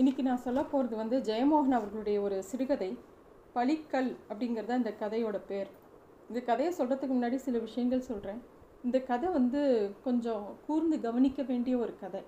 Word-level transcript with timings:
இன்றைக்கி 0.00 0.22
நான் 0.24 0.42
சொல்ல 0.44 0.60
போகிறது 0.70 0.94
வந்து 1.00 1.16
ஜெயமோகன் 1.26 1.76
அவர்களுடைய 1.76 2.16
ஒரு 2.24 2.38
சிறுகதை 2.48 2.88
பலிக்கல் 3.54 4.10
அப்படிங்கிறது 4.30 4.74
இந்த 4.80 4.90
கதையோட 5.02 5.36
பேர். 5.50 5.70
இந்த 6.30 6.40
கதையை 6.48 6.72
சொல்கிறதுக்கு 6.78 7.14
முன்னாடி 7.16 7.36
சில 7.44 7.60
விஷயங்கள் 7.66 8.02
சொல்கிறேன் 8.08 8.40
இந்த 8.86 8.98
கதை 9.10 9.28
வந்து 9.36 9.60
கொஞ்சம் 10.06 10.44
கூர்ந்து 10.66 10.96
கவனிக்க 11.06 11.42
வேண்டிய 11.50 11.76
ஒரு 11.84 11.94
கதை. 12.02 12.22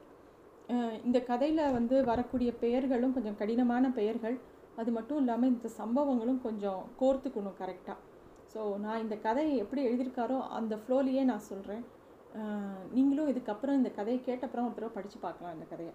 இந்த 1.09 1.21
கதையில் 1.31 1.63
வந்து 1.77 1.99
வரக்கூடிய 2.11 2.53
பெயர்களும் 2.63 3.15
கொஞ்சம் 3.17 3.39
கடினமான 3.43 3.91
பெயர்கள். 3.99 4.37
அது 4.83 4.93
மட்டும் 4.99 5.21
இல்லாமல் 5.23 5.53
இந்த 5.55 5.71
சம்பவங்களும் 5.81 6.41
கொஞ்சம் 6.47 6.81
கோர்த்துக்கணும் 7.03 7.59
கரெக்டாக 7.63 7.99
ஸோ 8.55 8.63
நான் 8.85 9.03
இந்த 9.05 9.19
கதையை 9.27 9.55
எப்படி 9.65 9.83
எழுதியிருக்காரோ 9.89 10.39
அந்த 10.61 10.77
ஃப்ளோலையே 10.85 11.25
நான் 11.33 11.49
சொல்கிறேன் 11.51 11.85
நீங்களும் 12.97 13.31
இதுக்கப்புறம் 13.35 13.79
இந்த 13.81 13.93
கதையை 13.99 14.23
கேட்டப்புறம் 14.31 14.69
ஒரு 14.69 14.77
தடவை 14.79 14.93
படித்து 14.97 15.21
பார்க்கலாம் 15.27 15.55
இந்த 15.59 15.69
கதையை. 15.75 15.95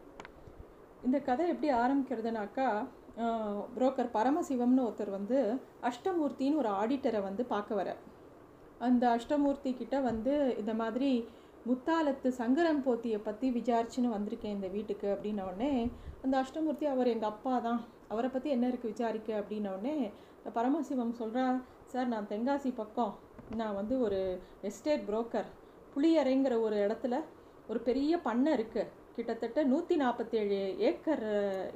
இந்த 1.04 1.17
கதை 1.20 1.45
எப்படி 1.47 1.70
ஆரம்பிக்கிறதுனாக்கா 1.75 2.67
புரோக்கர் 3.73 4.13
பரமசிவம்னு 4.13 4.84
ஒருத்தர் 4.84 5.11
வந்து 5.11 5.39
அஷ்டமூர்த்தின்னு 5.89 6.59
ஒரு 6.61 6.70
ஆடிட்டரை 6.80 7.21
வந்து 7.21 7.44
பார்க்க 7.45 7.80
வர 7.80 7.89
அந்த 8.80 9.03
அஷ்டமூர்த்தி 9.16 9.71
கிட்ட 9.73 9.95
வந்து 10.02 10.34
இந்த 10.58 10.73
மாதிரி 10.73 11.09
முத்தாலத்து 11.66 12.30
சங்கரன் 12.39 12.81
போத்தியை 12.85 13.20
பற்றி 13.20 13.49
விசாரிச்சுன்னு 13.49 14.16
வந்திருக்கேன் 14.16 14.55
இந்த 14.55 14.67
வீட்டுக்கு 14.67 15.08
அப்படின்னோடனே 15.13 15.71
அந்த 16.23 16.35
அஷ்டமூர்த்தி 16.41 16.85
அவர் 16.85 17.08
எங்கள் 17.08 17.31
அப்பா 17.31 17.53
தான் 17.59 17.80
அவரை 18.08 18.30
பற்றி 18.30 18.49
என்ன 18.49 18.66
இருக்குது 18.67 18.94
விசாரிக்க 18.94 19.30
அப்படின்னோடனே 19.41 19.95
பரமசிவம் 20.53 21.13
சொல்கிறா 21.20 21.45
சார் 21.85 22.08
நான் 22.08 22.30
தென்காசி 22.30 22.72
பக்கம் 22.73 23.13
நான் 23.58 23.75
வந்து 23.75 23.95
ஒரு 23.99 24.20
எஸ்டேட் 24.63 25.08
புரோக்கர் 25.08 25.49
புளியறைங்கிற 25.95 26.55
ஒரு 26.61 26.77
இடத்துல 26.85 27.16
ஒரு 27.67 27.80
பெரிய 27.81 28.13
பண்ணை 28.20 28.52
இருக்குது 28.53 28.91
கிட்டத்தட்ட 29.16 29.59
நூற்றி 29.72 29.95
நாற்பத்தேழு 30.03 30.59
ஏக்கர் 30.90 31.26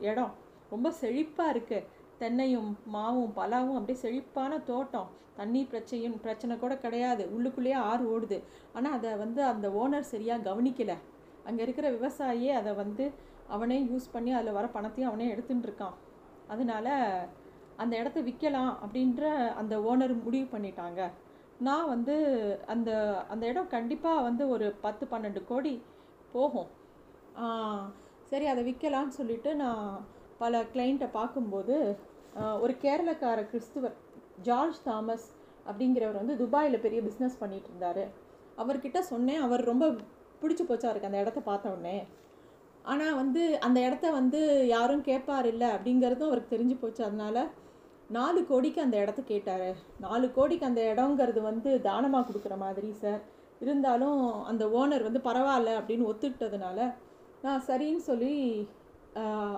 இடம். 0.10 0.34
ரொம்ப 0.74 0.88
செழிப்பாக 1.02 1.54
இருக்குது 1.54 1.86
தென்னையும் 2.22 2.70
மாவும் 2.96 3.34
பலாவும் 3.40 3.78
அப்படியே 3.80 4.00
செழிப்பான 4.06 4.54
தோட்டம். 4.70 5.10
தண்ணி 5.40 5.62
பிரச்சனையும் 5.72 6.18
பிரச்சனை 6.24 6.54
கூட 6.64 6.74
கிடையாது. 6.86 7.24
உள்ளுக்குள்ளேயே 7.36 7.78
ஆறு 7.90 8.04
ஓடுது. 8.14 8.38
ஆனால் 8.76 8.96
அதை 8.98 9.12
வந்து 9.24 9.42
அந்த 9.52 9.68
ஓனர் 9.82 10.12
சரியாக 10.14 10.46
கவனிக்கலை. 10.50 10.96
அங்கே 11.50 11.62
இருக்கிற 11.66 11.88
விவசாயியே 11.98 12.54
அதை 12.62 12.72
வந்து 12.84 13.06
அவனே 13.56 13.78
யூஸ் 13.92 14.08
பண்ணி 14.14 14.32
அதில் 14.38 14.58
வர 14.58 14.66
பணத்தையும் 14.78 15.10
அவனே 15.12 15.28
எடுத்துகிட்டு 15.34 15.68
இருக்கான் 15.70 15.96
அதனால 16.54 16.88
அந்த 17.84 17.94
இடத்த 18.02 18.20
விற்கலாம் 18.28 18.74
அப்படின்ற 18.84 19.24
அந்த 19.62 19.76
ஓனர் 19.90 20.14
முடிவு 20.26 20.48
பண்ணிட்டாங்க. 20.56 21.02
நான் 21.68 21.88
வந்து 21.94 22.16
அந்த 22.74 22.90
அந்த 23.34 23.44
இடம் 23.52 23.72
கண்டிப்பாக 23.76 24.26
வந்து 24.28 24.44
ஒரு 24.56 24.68
பத்து 24.86 25.04
பன்னெண்டு 25.14 25.42
கோடி 25.52 25.74
போகும். 26.34 26.70
சரி 28.30 28.46
அதை 28.52 28.62
விற்கலான்னு 28.68 29.18
சொல்லிட்டு 29.20 29.50
நான் 29.64 29.84
பல 30.42 30.62
கிளைண்ட்டை 30.74 31.08
பார்க்கும்போது 31.18 31.76
ஒரு 32.64 32.74
கேரளக்கார 32.84 33.40
கிறிஸ்துவர் 33.52 33.96
ஜார்ஜ் 34.48 34.80
தாமஸ் 34.88 35.28
அப்படிங்கிறவர் 35.70 36.22
வந்து 36.22 36.36
துபாயில் 36.42 36.84
பெரிய 36.86 37.00
பிஸ்னஸ் 37.08 37.40
பண்ணிகிட்டு 37.42 37.70
இருந்தார். 37.72 38.04
அவர்கிட்ட 38.62 39.00
சொன்னேன் 39.12 39.44
அவர் 39.46 39.70
ரொம்ப 39.72 39.86
பிடிச்சி 40.42 40.64
போச்சாருக்கு 40.70 41.10
அந்த 41.10 41.22
இடத்த 41.24 41.40
பார்த்த 41.48 41.74
உடனே. 41.76 41.98
ஆனால் 42.92 43.18
வந்து 43.22 43.42
அந்த 43.68 43.80
இடத்த 43.88 44.12
வந்து 44.20 44.42
யாரும் 44.76 45.08
கேட்பார் 45.08 45.48
இல்லை 45.54 45.70
அப்படிங்கிறதும் 45.76 46.30
அவருக்கு 46.30 46.54
தெரிஞ்சு 46.56 46.76
போச்சு. 46.84 47.02
அதனால் 47.08 47.42
நாலு 48.18 48.40
கோடிக்கு 48.52 48.80
அந்த 48.86 48.98
இடத்த 49.04 49.22
கேட்டார். 49.32 49.70
நாலு 50.06 50.28
கோடிக்கு 50.38 50.70
அந்த 50.70 50.82
இடங்கிறது 50.92 51.42
வந்து 51.50 51.72
தானமாக 51.88 52.26
கொடுக்குற 52.30 52.56
மாதிரி 52.66 52.92
சார் 53.02 53.22
இருந்தாலும் 53.64 54.20
அந்த 54.52 54.64
ஓனர் 54.80 55.08
வந்து 55.08 55.22
பரவாயில்ல 55.28 55.72
அப்படின்னு 55.80 56.10
ஒத்துக்கிட்டதுனால 56.12 56.80
நான் 57.46 57.66
சரின்னு 57.70 58.04
சொல்லி 58.10 58.34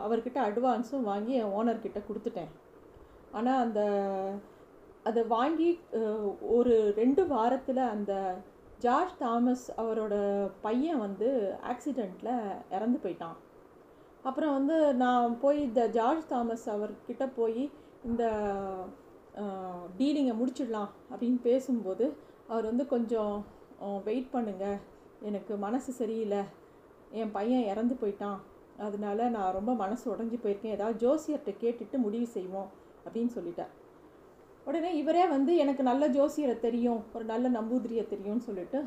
அவர்கிட்ட 0.06 0.40
அட்வான்ஸும் 0.48 1.10
வாங்கி 1.12 1.34
என் 1.42 1.54
ஓனர்கிட்ட 1.58 2.00
கொடுத்துட்டேன். 2.08 2.52
ஆனால் 3.38 3.64
அந்த 3.66 3.82
அதை 5.10 5.22
வாங்கி 5.36 5.70
ஒரு 6.58 6.76
ரெண்டு 7.02 7.22
வாரத்தில் 7.34 7.84
அந்த 7.96 8.14
ஜார்ஜ் 8.86 9.16
தாமஸ் 9.22 9.66
அவரோட 9.82 10.16
பையன் 10.66 11.04
வந்து 11.06 11.30
ஆக்சிடெண்ட்டில் 11.72 12.36
இறந்து 12.76 12.98
போயிட்டான். 13.04 13.38
அப்புறம் 14.30 14.54
வந்து 14.58 14.78
நான் 15.04 15.38
போய் 15.44 15.60
இந்த 15.68 15.82
ஜார்ஜ் 15.98 16.30
தாமஸ் 16.32 16.66
அவர்கிட்ட 16.76 17.26
போய் 17.40 17.64
இந்த 18.10 18.24
டீலிங்கை 20.00 20.36
முடிச்சிடலாம் 20.42 20.90
அப்படின்னு 21.12 21.40
பேசும்போது 21.50 22.06
அவர் 22.52 22.70
வந்து 22.72 22.86
கொஞ்சம் 22.96 23.36
வெயிட் 24.08 24.34
பண்ணுங்க. 24.36 24.66
எனக்கு 25.30 25.54
மனசு 25.66 25.92
சரியில்லை. 26.00 26.42
என் 27.12 27.32
பையன் 27.32 27.68
இறந்து 27.72 27.96
போயிட்டான். 28.02 28.40
அதனால 28.78 29.30
நான் 29.30 29.54
ரொம்ப 29.54 29.74
மனசு 29.74 30.06
உடஞ்சி 30.16 30.38
போயிருக்கேன். 30.44 30.76
ஏதாவது 30.78 30.98
ஜோசியர்கிட்ட 31.06 31.54
கேட்டுட்டு 31.64 31.98
முடிவு 31.98 32.28
செய்வோம் 32.28 32.70
அப்படின்னு 33.06 33.32
சொல்லிட்டார். 33.38 33.74
உடனே 34.66 34.98
இவரே 34.98 35.28
வந்து 35.28 35.52
எனக்கு 35.56 35.84
நல்ல 35.84 36.08
ஜோசியரை 36.08 36.60
தெரியும் 36.60 37.04
ஒரு 37.14 37.26
நல்ல 37.26 37.50
நம்பூதிரியை 37.50 38.08
தெரியும்னு 38.08 38.48
சொல்லிட்டு 38.48 38.82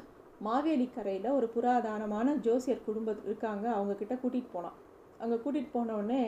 மாவேலி 0.45 0.87
கரையில் 0.95 1.29
ஒரு 1.31 1.47
புராதனமான 1.55 2.35
ஜோசியர் 2.47 2.87
குடும்பம் 2.87 3.25
இருக்காங்க. 3.25 3.67
அவங்கக்கிட்ட 3.79 4.15
கூட்டிகிட்டு 4.23 4.53
போனான். 4.53 4.79
அங்கே 5.19 5.37
கூட்டிகிட்டு 5.45 5.75
போனவுடனே 5.75 6.23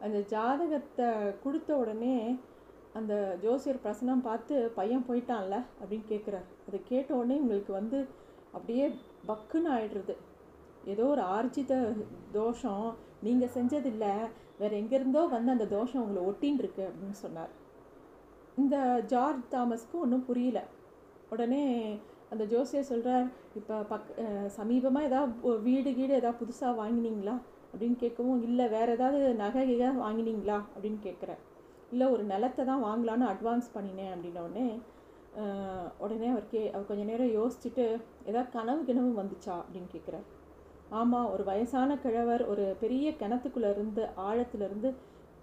அந்த 0.00 0.18
ஜாதகத்தை 0.34 1.08
கொடுத்த 1.42 1.76
உடனே 1.76 2.38
அந்த 2.92 3.38
ஜோசியர் 3.42 3.82
பிரசனம் 3.84 4.26
பார்த்து 4.28 4.70
பையன் 4.78 5.04
போயிட்டான்ல? 5.08 5.56
அப்படின்னு 5.80 6.06
கேட்குறாரு 6.12 6.48
அதை 6.68 6.80
கேட்ட 6.84 7.14
உடனே 7.14 7.36
உங்களுக்கு 7.38 7.72
வந்து 7.72 8.08
அப்படியே 8.52 8.86
பக்குன்னு 9.28 9.70
ஆயிடுறது. 9.76 10.16
ஏதோ 10.92 11.04
ஒரு 11.14 11.22
ஆர்ஜித 11.36 11.72
தோஷம் 12.36 12.86
நீங்கள் 13.26 13.54
செஞ்சதில்லை. 13.56 14.14
வேறு 14.60 14.74
எங்கேருந்தோ 14.80 15.22
வந்து 15.34 15.54
அந்த 15.56 15.66
தோஷம் 15.76 16.02
உங்களை 16.04 16.22
ஒட்டின்னு 16.30 16.62
இருக்கு 16.62 16.82
அப்படின்னு 16.88 17.18
சொன்னார். 17.24 17.52
இந்த 18.60 18.76
ஜார்ஜ் 19.12 19.44
தாமஸ்க்கு 19.54 19.96
ஒன்றும் 20.04 20.26
புரியல. 20.28 20.60
உடனே 21.34 21.62
அந்த 22.32 22.44
ஜோசியர் 22.52 22.90
சொல்கிறார் 22.90 23.28
இப்போ 23.58 23.76
பக் 23.92 24.10
சமீபமாக 24.56 25.08
ஏதாவது 25.08 25.54
வீடு 25.68 25.90
கீடு 25.98 26.12
ஏதாவது 26.20 26.40
புதுசாக 26.42 26.72
வாங்கினீங்களா? 26.82 27.36
அப்படின்னு 27.72 27.96
கேட்கவும் 28.02 28.42
இல்லை 28.48 28.66
வேறு 28.74 28.92
ஏதாவது 28.96 29.20
நகை 29.42 29.64
ஏதாவது 29.76 29.98
வாங்கினீங்களா? 30.06 30.58
அப்படின்னு 30.74 31.00
கேட்குறேன் 31.06 31.40
இல்லை 31.92 32.06
ஒரு 32.14 32.24
நிலத்தை 32.32 32.64
தான் 32.70 32.84
வாங்கலான்னு 32.88 33.26
அட்வான்ஸ் 33.32 33.68
பண்ணினேன் 33.76 34.12
அப்படின்னோடனே 34.14 34.66
உடனே 36.04 36.28
அவர் 36.34 36.46
கே 36.52 36.60
அவர் 36.72 36.86
கொஞ்சம் 36.88 37.10
நேரம் 37.10 37.34
யோசிச்சுட்டு 37.38 37.84
ஏதாவது 38.28 38.48
கனவு 38.56 38.80
கிணவு 38.88 39.10
வந்துச்சா? 39.20 39.56
அப்படின்னு 39.64 39.90
கேட்குறாரு. 39.94 40.26
ஆமாம் 40.90 41.32
ஒரு 41.32 41.44
வயசான 41.44 41.98
கிழவர் 41.98 42.46
ஒரு 42.46 42.76
பெரிய 42.80 43.10
கிணத்துக்குள்ளே 43.10 43.70
இருந்து 43.70 44.08
ஆழத்துலேருந்து 44.16 44.94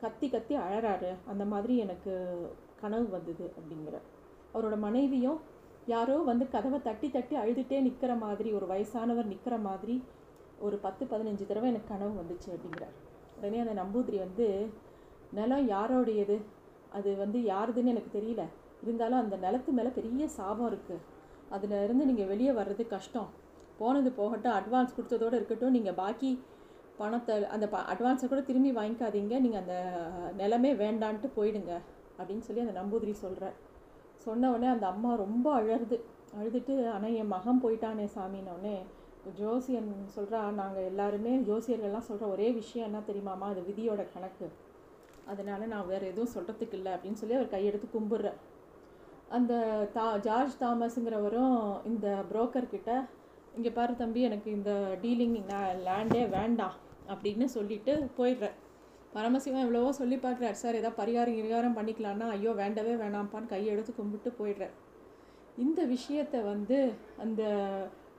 கத்தி 0.01 0.29
கத்தி 0.29 0.55
அழறாரு. 0.57 1.13
அந்த 1.27 1.45
மாதிரி 1.45 1.77
எனக்கு 1.77 2.13
கனவு 2.81 3.09
வந்தது 3.09 3.53
அப்படிங்கிற. 3.57 3.95
அவரோட 4.53 4.77
மனைவியும் 4.77 5.39
யாரோ 5.85 6.17
வந்து 6.17 6.49
கதவை 6.49 6.81
தட்டி 6.81 7.11
தட்டி 7.11 7.35
அழுதுகிட்டே 7.35 7.81
நிற்கிற 7.81 8.15
மாதிரி 8.15 8.51
ஒரு 8.51 8.65
வயசானவர் 8.65 9.23
நிற்கிற 9.23 9.57
மாதிரி 9.57 10.03
ஒரு 10.59 10.77
பத்து 10.77 11.05
பதினஞ்சு 11.05 11.45
தடவை 11.45 11.69
எனக்கு 11.69 11.87
கனவு 11.87 12.21
வந்துச்சு 12.21 12.49
அப்படிங்கிறார். 12.49 12.95
உடனே 13.37 13.59
அந்த 13.59 13.83
நம்பூதிரி 13.83 14.17
வந்து 14.17 14.69
நிலம் 15.31 15.69
யாரோடையது? 15.69 16.37
அது 16.91 17.15
வந்து 17.15 17.39
யாருதுன்னு 17.39 17.93
எனக்கு 17.93 18.19
தெரியல. 18.19 18.43
இருந்தாலும் 18.83 19.19
அந்த 19.19 19.37
நிலத்து 19.37 19.71
மேலே 19.71 19.89
பெரிய 19.89 20.27
சாபம் 20.27 20.71
இருக்குது 20.71 21.03
அதில் 21.49 21.83
இருந்து 21.83 22.05
நீங்கள் 22.05 22.25
வெளியே 22.25 22.51
வர்றது 22.51 22.87
கஷ்டம். 22.87 23.45
போனது 23.79 24.09
போகட்டும் 24.19 24.55
அட்வான்ஸ் 24.59 24.95
கொடுத்ததோடு 24.97 25.37
இருக்கட்டும் 25.39 25.75
நீங்கள் 25.77 25.97
பாக்கி 26.01 26.31
பணத்தை 26.99 27.33
அந்த 27.55 27.65
ப 27.73 27.79
அட்வான்ஸை 27.93 28.27
கூட 28.27 28.41
திரும்பி 28.41 28.71
வாங்கிக்காதீங்க. 28.77 29.33
நீங்கள் 29.45 29.61
அந்த 29.63 29.75
நிலமே 30.41 30.71
வேண்டான்ட்டு 30.83 31.29
போயிடுங்க 31.35 31.73
அப்படின்னு 32.19 32.45
சொல்லி 32.47 32.63
அந்த 32.65 32.75
நம்பூதிரி 32.79 33.13
சொல்கிறார் 33.23 33.57
சொன்ன 34.25 34.49
உடனே 34.53 34.69
அந்த 34.75 34.85
அம்மா 34.93 35.09
ரொம்ப 35.15 35.47
அழறுது 35.59 35.97
அழுதுட்டு 36.39 36.73
ஆனால் 36.93 37.17
என் 37.21 37.33
மகன் 37.35 37.61
போயிட்டானே 37.63 38.05
சாமின்னொடனே 38.15 38.77
ஜோசியன் 39.39 39.91
சொல்கிறா 40.15 40.39
நாங்கள் 40.61 40.87
எல்லாருமே 40.91 41.33
ஜோசியர்கள்லாம் 41.49 42.07
சொல்கிற 42.09 42.27
ஒரே 42.35 42.47
விஷயம் 42.51 42.87
என்ன 42.89 42.99
தெரியுமாம்மா 43.07 43.47
அது 43.53 43.61
விதியோட 43.69 44.01
கணக்கு. 44.13 44.47
அதனால் 45.31 45.71
நான் 45.73 45.87
வேறு 45.87 46.05
எதுவும் 46.11 46.33
சொல்கிறதுக்கு 46.35 46.77
இல்லை 46.79 46.91
அப்படின்னு 46.95 47.19
சொல்லி 47.21 47.37
அவர் 47.39 47.53
கையெடுத்து 47.55 47.87
கும்பிட்றேன் 47.95 48.37
அந்த 49.37 49.53
தா 49.95 50.05
ஜார்ஜ் 50.27 50.53
தாமஸுங்கிறவரும் 50.61 51.57
இந்த 51.91 52.07
புரோக்கர்கிட்ட 52.29 52.91
இங்கே 53.57 53.71
பாரு 53.77 53.93
தம்பி 54.01 54.21
எனக்கு 54.29 54.49
இந்த 54.57 54.71
டீலிங் 55.03 55.37
லேண்டே 55.87 56.23
வேண்டாம் 56.37 56.75
அப்படின்னு 57.11 57.45
சொல்லிட்டு 57.55 57.93
போயிடுறேன். 58.17 58.55
பரமசிவம் 59.13 59.63
எவ்வளவோ 59.65 59.91
சொல்லி 59.99 60.17
பார்க்குறாரு. 60.25 60.57
சார் 60.61 60.77
ஏதாவது 60.79 60.99
பரிகாரம் 60.99 61.37
கிரிகாரம் 61.39 61.77
பண்ணிக்கலான்னா 61.77 62.25
ஐயோ 62.35 62.51
வேண்டவே 62.61 62.93
வேணாம்ப்பான்னு 63.03 63.51
கையெடுத்து 63.53 63.93
கும்பிட்டு 63.99 64.31
போயிடுறார் 64.39 64.75
இந்த 65.65 65.81
விஷயத்தை 65.93 66.39
வந்து 66.51 66.77
அந்த 67.23 67.43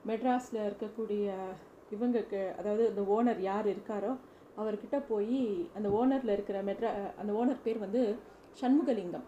மெட்ராஸில் 0.09 0.65
இருக்கக்கூடிய 0.67 1.25
இவங்களுக்கு 1.95 2.41
அதாவது 2.59 2.83
இந்த 2.91 3.03
ஓனர் 3.15 3.41
யார் 3.49 3.67
இருக்காரோ 3.73 4.11
அவர்கிட்ட 4.61 4.97
போய் 5.11 5.41
அந்த 5.77 5.87
ஓனரில் 5.99 6.35
இருக்கிற 6.37 6.59
மெட்ரா 6.69 6.89
அந்த 7.21 7.31
ஓனர் 7.41 7.65
பேர் 7.65 7.83
வந்து 7.85 8.01
சண்முகலிங்கம். 8.61 9.27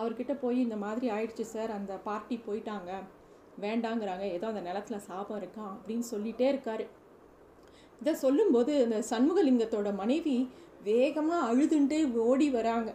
அவர்கிட்ட 0.00 0.34
போய் 0.44 0.58
இந்த 0.66 0.76
மாதிரி 0.84 1.06
ஆயிடுச்சு 1.16 1.44
சார் 1.54 1.72
அந்த 1.78 1.92
பார்ட்டி 2.08 2.36
போயிட்டாங்க. 2.48 2.90
வேண்டாங்கிறாங்க. 3.66 4.24
ஏதோ 4.36 4.46
அந்த 4.52 4.62
நிலத்துல 4.68 4.96
சாபம் 5.08 5.40
இருக்கான் 5.40 5.72
அப்படின்னு 5.76 6.06
சொல்லிகிட்டே 6.12 6.46
இருக்காரு. 6.52 6.86
இதை 8.00 8.12
சொல்லும்போது 8.24 8.72
இந்த 8.84 8.98
சண்முகலிங்கத்தோட 9.10 9.88
மனைவி 10.02 10.36
வேகமாக 10.84 11.48
அழுதுண்டே 11.50 12.00
ஓடி 12.26 12.48
வராங்க. 12.50 12.90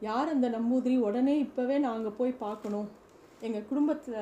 யார் 0.00 0.32
அந்த 0.34 0.48
நம்பூதிரி? 0.56 0.96
உடனே 1.08 1.34
இப்போவே 1.46 1.76
நாங்கள் 1.78 2.16
போய் 2.18 2.40
பார்க்கணும். 2.44 2.88
எங்கள் 3.46 3.68
குடும்பத்தில் 3.70 4.20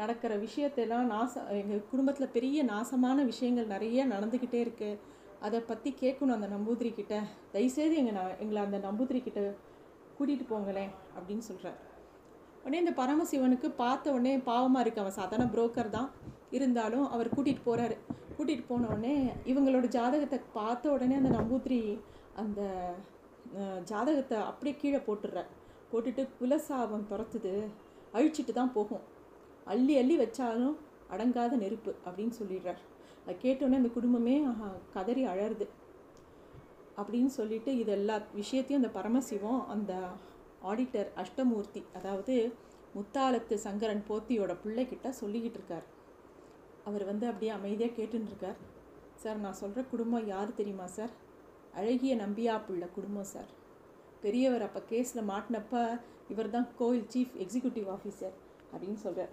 நடக்கிற 0.00 0.32
விஷயத்தெல்லாம் 0.46 1.06
நாச 1.12 1.32
எங்கள் 1.60 1.88
குடும்பத்தில் 1.90 2.34
பெரிய 2.36 2.58
நாசமான 2.64 3.24
விஷயங்கள் 3.30 3.72
நிறைய 3.74 4.06
நடந்துக்கிட்டே 4.12 4.60
இருக்குது 4.64 5.00
அதை 5.46 5.58
பற்றி 5.60 5.90
கேட்கணும் 6.00 6.36
அந்த 6.36 6.48
நம்பூதிரி 6.54 6.90
கிட்ட 6.94 7.14
தயவுசெய்து 7.52 7.94
எங்கள் 7.96 8.16
நான் 8.18 8.38
எங்களை 8.42 8.60
அந்த 8.66 8.78
நம்பூதிரி 8.86 9.20
கிட்ட 9.22 9.42
கூட்டிகிட்டு 10.16 10.46
போங்களேன் 10.52 10.92
அப்படின்னு 11.16 11.44
சொல்கிறார் 11.46 11.78
உடனே 12.62 12.80
இந்த 12.82 12.92
பரமசிவனுக்கு 13.00 13.68
பார்த்த 13.82 14.12
உடனே 14.16 14.32
பாவமாக 14.48 14.82
இருக்கு 14.84 15.02
அவன் 15.02 15.18
சாதாரண 15.20 15.46
புரோக்கர் 15.54 15.94
தான். 15.96 16.08
இருந்தாலும் 16.56 17.06
அவர் 17.14 17.34
கூட்டிகிட்டு 17.34 17.62
போகிறாரு 17.68 17.96
கூட்டிகிட்டு 18.36 18.64
போன 18.70 18.88
உடனே 18.92 19.14
இவங்களோட 19.50 19.86
ஜாதகத்தை 19.96 20.38
பார்த்த 20.58 20.92
உடனே 20.96 21.14
அந்த 21.20 21.30
நம்பூதிரி 21.38 21.80
அந்த 22.42 22.60
ஜாதகத்தை 23.90 24.36
அப்படியே 24.50 24.74
கீழே 24.82 25.00
போட்டுடுறார். 25.06 25.48
போட்டுட்டு 25.90 26.22
குலசாபம் 26.40 27.08
துரத்துது. 27.10 27.54
அழிச்சிட்டு 28.16 28.52
தான் 28.58 28.72
போகும். 28.76 29.04
அள்ளி 29.72 29.94
அள்ளி 30.00 30.16
வச்சாலும் 30.22 30.76
அடங்காத 31.14 31.56
நெருப்பு 31.62 31.92
அப்படின்னு 32.06 32.34
சொல்லிடுறார். 32.40 32.80
அதை 33.22 33.34
கேட்டோன்னே 33.44 33.80
அந்த 33.80 33.90
குடும்பமே 33.96 34.36
கதறி 34.94 35.22
அழறுது. 35.32 35.66
அப்படின்னு 37.00 37.30
சொல்லிட்டு 37.38 37.70
இது 37.82 37.90
எல்லா 37.98 38.16
விஷயத்தையும் 38.40 38.80
அந்த 38.82 38.90
பரமசிவம் 38.98 39.60
அந்த 39.74 39.92
ஆடிட்டர் 40.70 41.08
அஷ்டமூர்த்தி 41.22 41.82
அதாவது 41.98 42.34
முத்தாலத்து 42.96 43.54
சங்கரன் 43.64 44.04
போத்தியோட 44.10 44.52
பிள்ளைக்கிட்ட 44.62 45.08
சொல்லிக்கிட்டு 45.20 45.58
இருக்கார். 45.60 45.86
அவர் 46.88 47.04
வந்து 47.10 47.24
அப்படியே 47.30 47.52
அமைதியாக 47.56 47.96
கேட்டுருக்கார் 47.98 48.60
சார் 49.22 49.42
நான் 49.44 49.58
சொல்கிற 49.62 49.80
குடும்பம் 49.92 50.28
யார் 50.34 50.58
தெரியுமா 50.60 50.86
சார்? 50.96 51.12
அழகிய 51.80 52.12
நம்பியா 52.24 52.54
பிள்ளை 52.68 52.88
குடும்பம் 52.96 53.30
சார். 53.32 53.50
பெரியவர் 54.22 54.64
அப்போ 54.66 54.80
கேஸில் 54.90 55.28
மாட்டினப்ப 55.32 55.74
இவர் 56.32 56.54
தான் 56.54 56.66
கோயில் 56.80 57.06
சீஃப் 57.12 57.34
எக்ஸிக்யூட்டிவ் 57.44 57.88
ஆஃபீஸர் 57.96 58.34
அப்படின்னு 58.72 58.98
சொல்கிறார் 59.04 59.32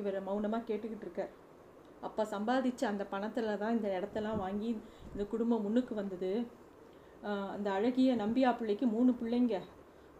இவர் 0.00 0.16
மௌனமாக 0.28 0.66
கேட்டுக்கிட்டு 0.70 1.06
இருக்கார். 1.06 1.32
அப்போ 2.06 2.22
சம்பாதிச்ச 2.32 2.82
அந்த 2.92 3.04
பணத்தில் 3.12 3.60
தான் 3.62 3.76
இந்த 3.76 3.88
இடத்தெல்லாம் 3.98 4.42
வாங்கி 4.44 4.70
இந்த 5.12 5.24
குடும்பம் 5.32 5.64
முன்னுக்கு 5.66 5.94
வந்தது. 6.00 6.30
அந்த 7.54 7.68
அழகிய 7.76 8.10
நம்பியா 8.24 8.50
பிள்ளைக்கு 8.58 8.86
மூணு 8.96 9.12
பிள்ளைங்க. 9.20 9.56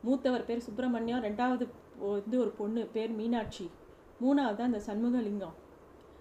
மூத்தவர் 0.07 0.47
பேர் 0.49 0.67
சுப்பிரமணியம் 0.67 1.25
ரெண்டாவது 1.27 1.65
வந்து 2.17 2.37
ஒரு 2.45 2.53
பொண்ணு 2.61 2.83
பேர் 2.95 3.13
மீனாட்சி. 3.21 3.67
மூணாவது 4.23 4.63
அந்த 4.69 4.81
சண்முகலிங்கம். 4.89 5.57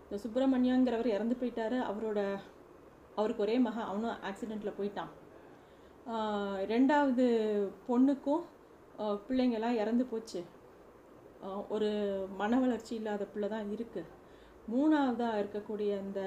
இந்த 0.05 0.17
சுப்பிரமணியங்கிறவர் 0.23 1.15
இறந்து 1.15 1.35
போயிட்டார். 1.41 1.77
அவரோட 1.89 2.19
அவருக்கு 3.19 3.43
ஒரே 3.45 3.55
மகன் 3.67 3.89
அவனும் 3.91 4.17
ஆக்சிடெண்ட்டில் 4.29 4.77
போயிட்டான். 4.79 5.11
ரெண்டாவது 6.73 7.25
பொண்ணுக்கும் 7.87 8.43
பிள்ளைங்கள்லாம் 9.27 9.79
இறந்து 9.83 10.03
போச்சு. 10.11 10.41
ஒரு 11.75 11.89
மன 12.41 12.59
வளர்ச்சி 12.63 12.93
இல்லாத 12.99 13.23
பிள்ளை 13.31 13.47
தான் 13.53 13.71
இருக்குது 13.75 14.11
மூணாவதாக 14.73 15.39
இருக்கக்கூடிய 15.41 15.91
அந்த 16.03 16.21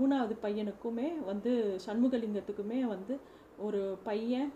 மூணாவது 0.00 0.34
பையனுக்குமே 0.44 1.08
வந்து 1.30 1.52
சண்முகலிங்கத்துக்குமே 1.86 2.78
வந்து 2.94 3.14
ஒரு 3.66 3.80
பையன் 4.08 4.50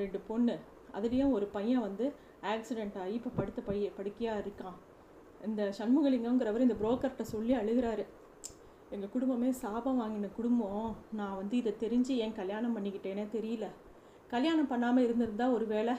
ரெண்டு 0.00 0.18
பொண்ணு. 0.28 0.54
அதுலேயும் 0.96 1.34
ஒரு 1.36 1.46
பையன் 1.56 1.84
வந்து 1.88 2.06
ஆக்சிடெண்ட் 2.52 2.96
ஆகி 3.02 3.14
இப்போ 3.18 3.30
படுத்த 3.38 3.60
பைய 3.68 3.90
படுக்கையாக 3.98 4.42
இருக்கான். 4.44 4.78
இந்த 5.48 5.62
சண்முகலிங்கங்கிறவர் 5.78 6.66
இந்த 6.66 6.76
புரோக்கர்கிட்ட 6.82 7.24
சொல்லி 7.34 7.52
அழுகிறாரு. 7.60 8.04
எங்கள் 8.94 9.12
குடும்பமே 9.14 9.50
சாபம் 9.62 10.00
வாங்கின 10.02 10.30
குடும்பம். 10.38 10.88
நான் 11.18 11.36
வந்து 11.40 11.54
இதை 11.62 11.72
தெரிஞ்சு 11.84 12.14
ஏன் 12.24 12.38
கல்யாணம் 12.40 12.74
பண்ணிக்கிட்டேனே 12.76 13.24
தெரியல. 13.36 13.66
கல்யாணம் 14.34 14.70
பண்ணாமல் 14.72 15.04
இருந்திருந்தால் 15.06 15.54
ஒரு 15.56 15.66
வேளை 15.74 15.94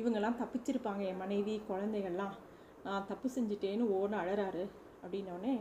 இவங்கெல்லாம் 0.00 0.38
தப்பிச்சிருப்பாங்க 0.40 1.02
என் 1.10 1.22
மனைவி 1.24 1.54
குழந்தைகள்லாம். 1.70 2.34
நான் 2.86 3.06
தப்பு 3.10 3.28
செஞ்சுட்டேன்னு 3.36 3.84
ஓன 3.98 4.18
அழறாரு. 4.22 4.64
அப்படின்னோடனே 5.04 5.54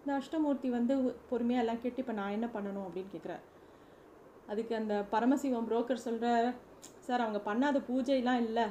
இந்த 0.00 0.12
அஷ்டமூர்த்தி 0.20 0.68
வந்து 0.76 0.94
பொறுமையாக 1.30 1.64
எல்லாம் 1.64 1.80
கேட்டு 1.82 2.02
இப்போ 2.02 2.14
நான் 2.20 2.36
என்ன 2.36 2.46
பண்ணணும்? 2.54 2.86
அப்படின்னு 2.88 3.12
கேட்குறாரு 3.14 3.44
அதுக்கு 4.52 4.74
அந்த 4.78 4.94
பரமசிவம் 5.12 5.66
புரோக்கர் 5.68 6.06
சொல்கிற 6.06 6.28
சார் 7.06 7.24
அவங்க 7.24 7.40
பண்ணாத 7.48 7.78
பூஜைலாம் 7.88 8.40
இல்லை. 8.46 8.64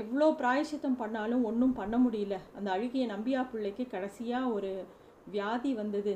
எவ்வளோ 0.00 0.26
பிராயசித்தம் 0.40 1.00
பண்ணாலும் 1.02 1.44
ஒன்றும் 1.44 1.76
பண்ண 1.80 1.96
முடியல. 2.04 2.36
அந்த 2.56 2.68
அழுகிய 2.76 3.04
நம்பியா 3.14 3.42
பிள்ளைக்கு 3.50 3.84
கடைசியாக 3.94 4.52
ஒரு 4.56 4.70
வியாதி 5.34 5.70
வந்தது. 5.80 6.14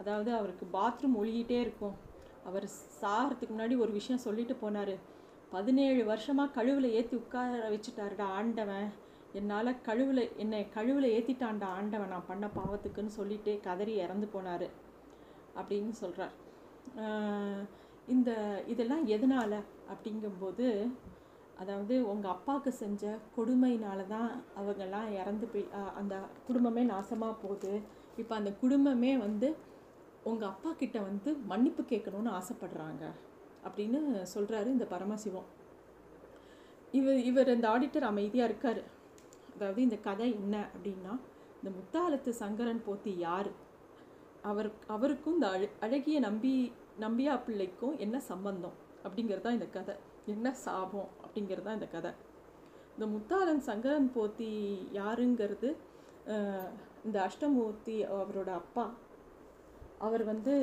அதாவது 0.00 0.30
அவருக்கு 0.38 0.66
பாத்ரூம் 0.76 1.16
ஒழுகிட்டே 1.20 1.58
இருக்கும். 1.64 1.96
அவர் 2.48 2.66
சாகிறதுக்கு 3.00 3.52
முன்னாடி 3.54 3.74
ஒரு 3.84 3.92
விஷயம் 3.98 4.24
சொல்லிட்டு 4.26 4.54
போனார். 4.62 4.94
பதினேழு 5.54 6.02
வருஷமாக 6.10 6.54
கழுவில் 6.58 6.94
ஏற்றி 6.98 7.14
உட்கார 7.22 7.70
வச்சுட்டாருடா 7.74 8.26
ஆண்டவன். 8.38 8.88
என்னால் 9.38 9.80
கழுவில் 9.88 10.22
என்னை 10.42 10.60
கழுவில் 10.76 11.08
ஏற்றிட்டான்டா 11.16 11.68
ஆண்டவன். 11.78 12.12
நான் 12.14 12.30
பண்ண 12.30 12.46
பாவத்துக்குன்னு 12.58 13.12
சொல்லிட்டு 13.18 13.52
கதறி 13.66 13.94
இறந்து 14.04 14.28
போனார். 14.34 14.66
அப்படின்னு 15.60 15.94
சொல்கிறார் 16.02 16.34
இந்த 18.14 18.30
இதெல்லாம் 18.72 19.04
எதனால் 19.14 19.56
அப்படிங்கும்போது 19.92 20.66
அதாவது 21.62 21.94
உங்கள் 22.12 22.32
அப்பாவுக்கு 22.34 22.70
செஞ்ச 22.82 23.02
கொடுமையினால 23.36 24.00
தான் 24.12 24.30
அவங்கெல்லாம் 24.60 25.08
இறந்து 25.20 25.46
போய் 25.52 25.66
அந்த 26.00 26.14
குடும்பமே 26.46 26.82
நாசமாக 26.92 27.34
போகுது. 27.42 27.72
இப்போ 28.20 28.34
அந்த 28.38 28.50
குடும்பமே 28.62 29.12
வந்து 29.26 29.48
உங்கள் 30.30 30.50
அப்பா 30.52 30.70
கிட்ட 30.80 30.98
வந்து 31.08 31.30
மன்னிப்பு 31.50 31.82
கேட்கணும்னு 31.90 32.32
ஆசைப்படுறாங்க 32.38 33.04
அப்படின்னு 33.66 34.00
சொல்கிறாரு 34.34 34.68
இந்த 34.76 34.86
பரமசிவம். 34.94 35.48
இவர் 36.98 37.20
இவர் 37.30 37.54
இந்த 37.56 37.66
ஆடிட்டர் 37.74 38.10
அமைதியாக 38.12 38.48
இருக்கார். 38.50 38.82
அதாவது 39.54 39.80
இந்த 39.86 39.96
கதை 40.08 40.28
என்ன 40.40 40.56
அப்படின்னா 40.74 41.14
இந்த 41.58 41.70
முத்தாலத்து 41.78 42.30
சங்கரன் 42.42 42.86
போத்தி 42.86 43.12
யார்? 43.26 43.50
அவர் 44.50 44.68
அவருக்கும் 44.94 45.36
இந்த 45.38 45.48
அழ 45.54 45.64
அழகிய 45.86 46.18
நம்பி 46.26 46.52
நம்பியா 47.04 47.34
பிள்ளைக்கும் 47.46 47.94
என்ன 48.04 48.16
சம்பந்தம் 48.30 48.76
அப்படிங்கிறது 49.04 49.44
தான் 49.46 49.56
இந்த 49.58 49.68
கதை. 49.76 49.94
என்ன 50.34 50.46
சாபம் 50.64 51.10
அப்படிங்கிறது 51.24 51.66
தான் 51.68 51.78
இந்த 51.78 51.88
கதை. 51.94 52.12
இந்த 52.94 53.06
முத்தாளன் 53.14 53.62
சங்கரன் 53.68 54.08
போத்தி 54.16 54.50
யாருங்கிறது 55.00 55.68
இந்த 57.06 57.16
அஷ்டமூர்த்தி 57.26 57.96
அவரோட 58.16 58.50
அப்பா. 58.62 58.84
அவர் 60.06 60.24
வந்து 60.32 60.54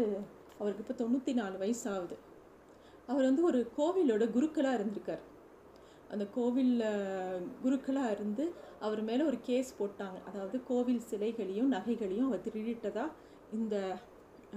அவருக்கு 0.59 0.83
இப்போ 0.83 0.95
தொண்ணூற்றி 1.01 1.33
நாலு 1.39 1.55
வயசு 1.63 1.85
ஆகுது 1.93 2.17
அவர் 3.11 3.27
வந்து 3.29 3.43
ஒரு 3.49 3.59
கோவிலோட 3.77 4.23
குருக்களாக 4.35 4.77
இருந்திருக்கார். 4.79 5.23
அந்த 6.13 6.25
கோவிலில் 6.35 6.85
குருக்களாக 7.63 8.13
இருந்து 8.15 8.43
அவர் 8.85 9.01
மேலே 9.09 9.23
ஒரு 9.29 9.37
கேஸ் 9.47 9.71
போட்டாங்க. 9.79 10.17
அதாவது 10.29 10.57
கோவில் 10.69 11.01
சிலைகளையும் 11.09 11.73
நகைகளையும் 11.75 12.27
அவர் 12.29 12.45
திருடிட்டதாக 12.47 13.15
இந்த 13.57 13.75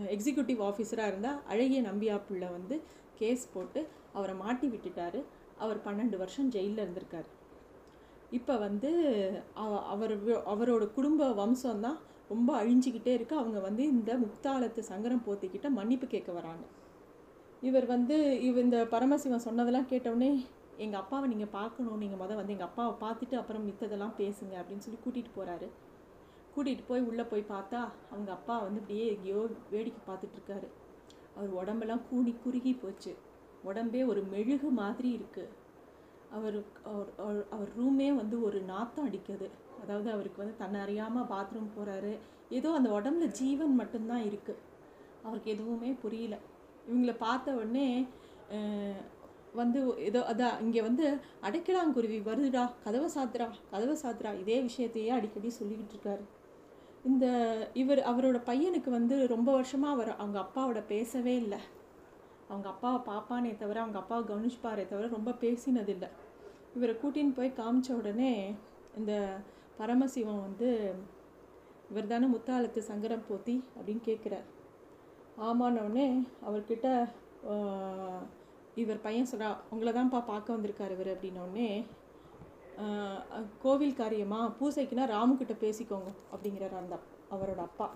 எக்ஸிக்யூட்டிவ் 0.07 0.62
ஆஃபீஸராக 0.71 1.07
இருந்தால் 1.07 1.45
அழகிய 1.47 1.83
நம்பியா 1.83 2.50
வந்து 2.50 2.83
கேஸ் 3.14 3.49
போட்டு 3.52 3.88
அவரை 4.12 4.35
மாட்டி 4.35 4.69
விட்டுட்டாரு. 4.69 5.23
அவர் 5.59 5.78
பன்னெண்டு 5.85 6.16
வருஷம் 6.16 6.49
ஜெயிலில் 6.49 6.88
இருந்திருக்கார். 6.88 7.25
இப்போ 8.30 8.57
வந்து 8.57 9.30
அவ- 9.54 9.83
அவர் 9.83 10.26
அவரோட 10.28 10.92
குடும்ப 10.92 11.33
வம்சம் 11.33 11.80
தான் 11.80 11.99
ரொம்ப 12.28 12.64
அழிஞ்சிக்கிட்டே 12.64 13.07
இருக்கு. 13.07 13.37
அவங்க 13.37 13.61
வந்து 13.61 13.83
இந்த 13.83 14.16
முக்தாலத்து 14.16 14.83
சங்கரம் 14.88 15.23
போத்திக்கிட்ட 15.26 15.69
மன்னிப்பு 15.69 16.07
கேட்க 16.07 16.33
வராங்க. 16.33 16.64
இவர் 17.61 17.87
வந்து 17.87 18.42
இவ 18.42 18.61
இந்த 18.61 18.87
பரமசிவன் 18.87 19.38
சொன்னதெல்லாம் 19.38 19.87
கேட்டவுடனே 19.87 20.47
எங்கள் 20.76 21.00
அப்பாவை 21.00 21.28
நீங்கள் 21.28 21.49
பார்க்கணும். 21.49 21.99
நீங்கள் 21.99 22.19
மொதல் 22.19 22.35
வந்து 22.35 22.52
எங்கள் 22.52 22.66
அப்பாவை 22.66 23.11
பார்த்துட்டு 23.11 23.35
அப்புறம் 23.35 23.69
மித்ததெல்லாம் 23.69 24.12
பேசுங்க 24.19 24.54
அப்படின்னு 24.54 24.78
சொல்லி 24.78 24.99
கூட்டிகிட்டு 25.04 25.40
போகிறாரு 25.40 25.69
கூட்டிகிட்டு 26.57 26.85
போய் 26.88 27.00
உள்ளே 27.00 27.23
போய் 27.23 27.45
பார்த்தா 27.49 27.80
அவங்க 28.11 28.30
அப்பா 28.33 28.59
வந்து 28.59 28.80
இப்படியே 28.80 29.07
எங்கேயோ 29.14 29.40
வேடிக்கை 29.71 30.02
பார்த்துட்ருக்காரு 30.07 30.69
அவர் 31.37 31.50
உடம்பெல்லாம் 31.50 32.02
கூனி 32.11 32.35
குறுகி 32.45 32.73
போச்சு. 32.75 33.12
உடம்பே 33.64 34.07
ஒரு 34.07 34.23
மெழுகு 34.23 34.69
மாதிரி 34.80 35.11
இருக்குது 35.16 35.49
அவர் 36.30 36.57
அவர் 36.85 37.09
அவர்- 37.19 37.47
அவர் 37.50 37.71
ரூமே 37.80 38.09
வந்து 38.14 38.42
ஒரு 38.42 38.61
நாத்தம் 38.62 39.07
அடிக்குது. 39.09 39.47
அதாவது 39.83 40.11
அவருக்கு 40.11 40.42
வந்து 40.42 40.59
தன்னை 40.59 40.80
அறியாமல் 40.80 41.25
பாத்ரூம் 41.25 41.71
போகிறாரு 41.76 42.12
ஏதோ 42.50 42.71
அந்த 42.71 42.90
உடம்புல 42.90 43.26
ஜீவன் 43.30 43.75
மட்டும்தான் 43.75 44.23
இருக்குது 44.23 44.62
அவருக்கு 45.23 45.50
எதுவுமே 45.50 45.90
புரியல. 46.02 46.35
இவங்கள 46.90 47.16
பார்த்த 47.19 47.52
உடனே 47.52 47.88
வந்து 49.54 49.80
ஏதோ 49.99 50.21
அதான் 50.30 50.61
இங்கே 50.61 50.83
வந்து 50.83 51.07
அடைக்கலாங்குருவி 51.42 52.19
வருதுடா 52.23 52.71
கதவை 52.85 53.09
சாத்துறா 53.14 53.47
கதவை 53.71 53.97
சாத்துறா 54.02 54.40
இதே 54.40 54.57
விஷயத்தையே 54.62 55.09
அடிக்கடி 55.09 55.52
சொல்லிக்கிட்டு 55.61 55.95
இருக்காரு. 55.97 56.25
இந்த 57.04 57.26
இவர் 57.73 58.00
அவரோட 58.11 58.38
பையனுக்கு 58.49 58.90
வந்து 58.90 59.26
ரொம்ப 59.26 59.52
வருஷமாக 59.52 59.95
அவர் 59.97 60.11
அவங்க 60.16 60.38
அப்பாவோட 60.47 60.80
பேசவே 60.87 61.35
இல்லை. 61.37 61.61
அவங்க 62.49 62.69
அப்பாவை 62.69 62.99
பாப்பானே 63.11 63.50
தவிர 63.57 63.80
அவங்க 63.80 63.99
அப்பாவை 63.99 64.23
கவனிச்சுப்பாரே 64.30 64.85
தவிர 64.88 65.09
ரொம்ப 65.09 65.30
பேசினதில்லை. 65.45 66.09
இவரை 66.76 66.95
கூட்டின்னு 67.02 67.37
போய் 67.38 67.59
காமிச்ச 67.61 67.90
உடனே 67.92 68.33
இந்த 68.99 69.12
பரமசிவம் 69.78 70.45
வந்து 70.47 70.69
இவர் 71.90 72.11
தானே 72.12 72.26
முத்தாலத்து 72.26 72.80
சங்கரம் 72.90 73.28
போத்தி 73.30 73.54
அப்படின்னு 73.76 74.02
கேட்குறார். 74.11 74.47
ஆமான்னொடனே 75.49 76.07
அவர்கிட்ட 76.49 76.87
இவர் 78.75 79.04
பையன் 79.07 79.30
சொல்கிறா 79.30 79.49
உங்களை 79.71 79.92
தான்ப்பா 79.92 80.21
பார்க்க 80.33 80.57
வந்திருக்கார் 80.57 80.95
இவர் 80.97 81.11
அப்படின்னோடனே 81.14 81.69
கோவில் 83.62 83.99
காரியமா? 84.00 84.40
பூசைக்குன்னா 84.58 85.04
ராமுக்கிட்ட 85.14 85.54
பேசிக்கோங்க 85.64 86.10
அப்படிங்கிறார் 86.32 86.76
அந்த 86.80 86.94
அவரோட 87.34 87.60
அப்பா. 87.68 87.87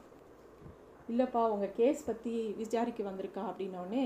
இல்லைப்பா 1.12 1.42
உங்கள் 1.54 1.74
கேஸ் 1.78 2.00
பற்றி 2.08 2.32
விசாரிக்க 2.60 3.00
வந்திருக்கா 3.08 3.42
அப்படின்னோடனே 3.50 4.04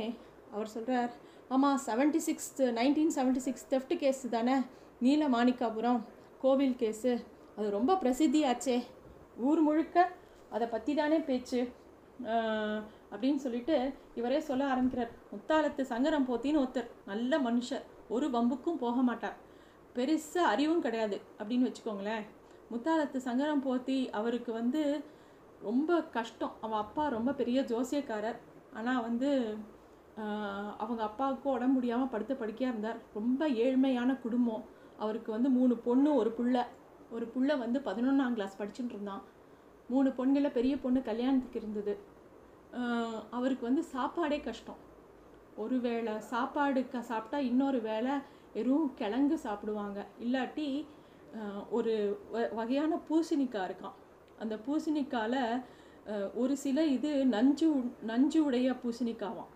அவர் 0.55 0.73
சொல்கிறார் 0.75 1.13
ஆமாம் 1.55 1.81
seventy 1.87 2.21
sixth 2.29 2.65
nineteen 2.79 3.13
seventy 3.17 3.43
six 3.47 3.67
theft 3.73 3.95
case 4.03 4.23
தானே? 4.37 4.57
நீல 5.07 5.29
மாணிக்காபுரம் 5.35 6.01
கோவில் 6.45 6.79
கேஸு 6.83 7.13
அது 7.59 7.69
ரொம்ப 7.77 7.93
பிரசித்தியாச்சே. 8.03 8.77
ஊர் 9.49 9.61
முழுக்க 9.69 9.97
அதை 10.55 10.67
பற்றி 10.75 10.93
தானே 11.01 11.19
பேச்சு 11.29 11.61
அப்படின்னு 13.13 13.41
சொல்லிட்டு 13.45 13.77
இவரே 14.19 14.39
சொல்ல 14.49 14.63
ஆரம்பிக்கிறார் 14.73 15.13
முத்தாலத்து 15.33 15.83
சங்கரம் 15.93 16.29
போத்தின்னு 16.31 16.63
ஒருத்தர் 16.63 16.89
நல்ல 17.11 17.39
மனுஷர் 17.47 17.85
ஒரு 18.15 18.27
வம்புக்கும் 18.37 18.83
போக 18.85 18.97
மாட்டார். 19.09 19.37
பெருசாக 19.99 20.51
அறிவும் 20.53 20.85
கிடையாது. 20.87 21.17
அப்படின்னு 21.39 21.69
வச்சுக்கோங்களேன். 21.69 22.25
முத்தாலத்து 22.73 23.19
சங்கரம் 23.29 23.65
போத்தி 23.67 23.99
அவருக்கு 24.19 24.51
வந்து 24.61 24.83
ரொம்ப 25.63 26.01
கஷ்டம். 26.17 26.55
அவன் 26.61 26.83
அப்பா 26.85 27.05
ரொம்ப 27.17 27.31
பெரிய 27.41 27.59
ஜோசியக்காரர். 27.73 28.39
ஆனால் 28.79 29.03
வந்து 29.03 29.31
அவங்க 30.83 31.01
அப்பாவுக்கும் 31.09 31.55
உடம்பு 31.57 31.77
முடியாமல் 31.77 32.13
படுத்த 32.13 32.33
படுக்கையாக 32.35 32.73
இருந்தார். 32.75 33.01
ரொம்ப 33.19 33.41
ஏழ்மையான 33.65 34.11
குடும்பம். 34.25 34.65
அவருக்கு 34.99 35.31
வந்து 35.33 35.49
மூணு 35.59 35.75
பொண்ணு 35.87 36.11
ஒரு 36.21 36.31
புள்ள. 36.39 36.57
ஒரு 37.11 37.27
புள்ள 37.35 37.51
வந்து 37.59 37.79
பதினொன்றாம் 37.81 38.37
கிளாஸ் 38.37 38.59
படிச்சுட்டு 38.61 38.95
இருந்தான். 38.95 39.23
மூணு 39.89 40.09
பொண்ணுல 40.19 40.49
பெரிய 40.57 40.75
பொண்ணு 40.79 41.01
கல்யாணத்துக்கு 41.03 41.61
இருந்தது. 41.63 41.95
அவருக்கு 43.37 43.65
வந்து 43.69 43.83
சாப்பாடே 43.95 44.39
கஷ்டம். 44.41 44.81
ஒரு 45.63 45.77
வேளை 45.87 46.15
சாப்பாடு 46.33 46.81
க 46.89 47.01
சாப்பிட்டா 47.11 47.39
இன்னொரு 47.51 47.79
வேளை 47.81 48.15
வெறும் 48.55 48.95
கிழங்கு 48.95 49.39
சாப்பிடுவாங்க. 49.39 50.07
இல்லாட்டி 50.21 50.87
ஒரு 51.71 52.21
வ- 52.33 52.55
வகையான 52.55 53.01
பூசணிக்காய் 53.09 53.69
இருக்கான் 53.71 53.97
அந்த 54.39 54.59
பூசணிக்காயில் 54.67 55.63
ஒரு 56.35 56.57
சில 56.57 56.85
இது 56.85 57.27
நஞ்சு 57.27 57.77
உ- 57.77 57.91
நஞ்சு 58.03 58.45
உடைய 58.45 58.73
பூசணிக்காவாம். 58.73 59.51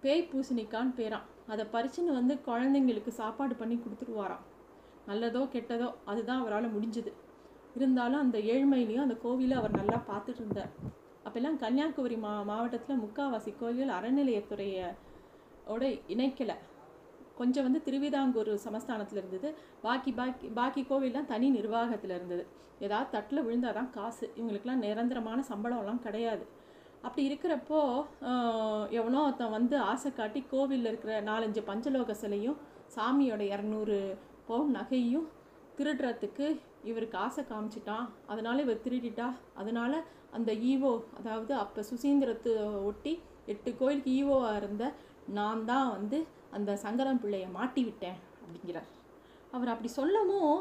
பேய் 0.00 0.28
பூசணிக்கான்னு 0.32 0.92
பேரான் 0.96 1.26
அதை 1.46 1.64
பறிச்சுன்னு 1.72 2.12
வந்து 2.12 2.38
குழந்தைங்களுக்கு 2.46 3.08
சாப்பாடு 3.08 3.54
பண்ணி 3.54 3.74
கொடுத்துருவாராம். 3.74 4.44
நல்லதோ 5.08 5.42
கெட்டதோ 5.54 5.94
அதுதான் 6.04 6.40
அவரால் 6.40 6.74
முடிஞ்சது. 6.74 7.12
இருந்தாலும் 7.76 8.20
அந்த 8.20 8.38
ஏழ்மையிலையும் 8.38 9.02
அந்த 9.02 9.14
கோவிலை 9.24 9.50
அவர் 9.50 9.70
நல்லா 9.70 10.02
பார்த்துட்டு 10.10 10.34
இருந்தார். 10.34 10.70
அப்போல்லாம் 11.24 11.56
கன்னியாகுமரி 11.56 12.16
மா 12.16 12.42
மாவட்டத்தில் 12.42 12.98
முக்காவாசி 12.98 13.54
கோவில் 13.58 13.88
அறநிலையத்துறையோட 13.88 15.84
இணைக்கலை. 16.08 16.56
கொஞ்சம் 17.40 17.66
வந்து 17.66 17.80
திருவிதாங்கூர் 17.86 18.50
சமஸ்தானத்தில் 18.66 19.20
இருந்தது. 19.22 19.48
பாக்கி 19.86 20.12
பாக்கி 20.20 20.46
பாக்கி 20.58 20.82
கோவில்லாம் 20.90 21.30
தனி 21.32 21.48
நிர்வாகத்தில் 21.56 22.14
இருந்தது. 22.18 22.44
ஏதாவது 22.86 23.08
தட்டில் 23.14 23.44
விழுந்தால் 23.46 23.76
தான் 23.78 23.90
காசு. 23.96 24.26
இவங்களுக்கெல்லாம் 24.38 24.84
நிரந்தரமான 24.86 25.38
சம்பளம்லாம் 25.50 26.04
கிடையாது. 26.06 26.44
அப்படி 27.06 27.22
இருக்கிறப்போ 27.28 27.80
எவனோ 28.98 29.18
ஒருத்தன் 29.26 29.56
வந்து 29.58 29.76
ஆசை 29.90 30.10
காட்டி 30.12 30.40
கோவிலில் 30.52 30.90
இருக்கிற 30.90 31.14
நாலஞ்சு 31.30 31.62
பஞ்சலோக 31.68 32.14
சிலையும் 32.22 32.56
சாமியோட 32.94 33.42
இரநூறு 33.54 33.98
பவுன் 34.48 34.72
நகையும் 34.78 35.26
திருடுறதுக்கு 35.78 36.46
இவருக்கு 36.90 37.16
ஆசை 37.24 37.42
காமிச்சிட்டான். 37.50 38.06
அதனால் 38.32 38.62
இவர் 38.64 38.84
திருடிட்டா? 38.84 39.28
அதனால் 39.60 39.96
அந்த 40.36 40.50
ஈவோ 40.70 40.92
அதாவது 41.18 41.52
அப்போ 41.62 41.80
சுசீந்திரத்தை 41.90 42.52
ஒட்டி 42.90 43.12
எட்டு 43.52 43.70
கோயிலுக்கு 43.80 44.12
ஈவோவாக 44.20 44.60
இருந்த 44.60 44.84
நான் 45.38 45.62
தான் 45.70 45.88
வந்து 45.96 46.18
அந்த 46.56 46.70
சங்கரம் 46.84 47.20
பிள்ளையை 47.22 47.48
மாட்டி 47.58 47.82
விட்டேன் 47.86 48.18
அப்படிங்கிறார். 48.42 48.88
அவர் 49.54 49.72
அப்படி 49.72 49.90
சொல்லவும் 50.00 50.52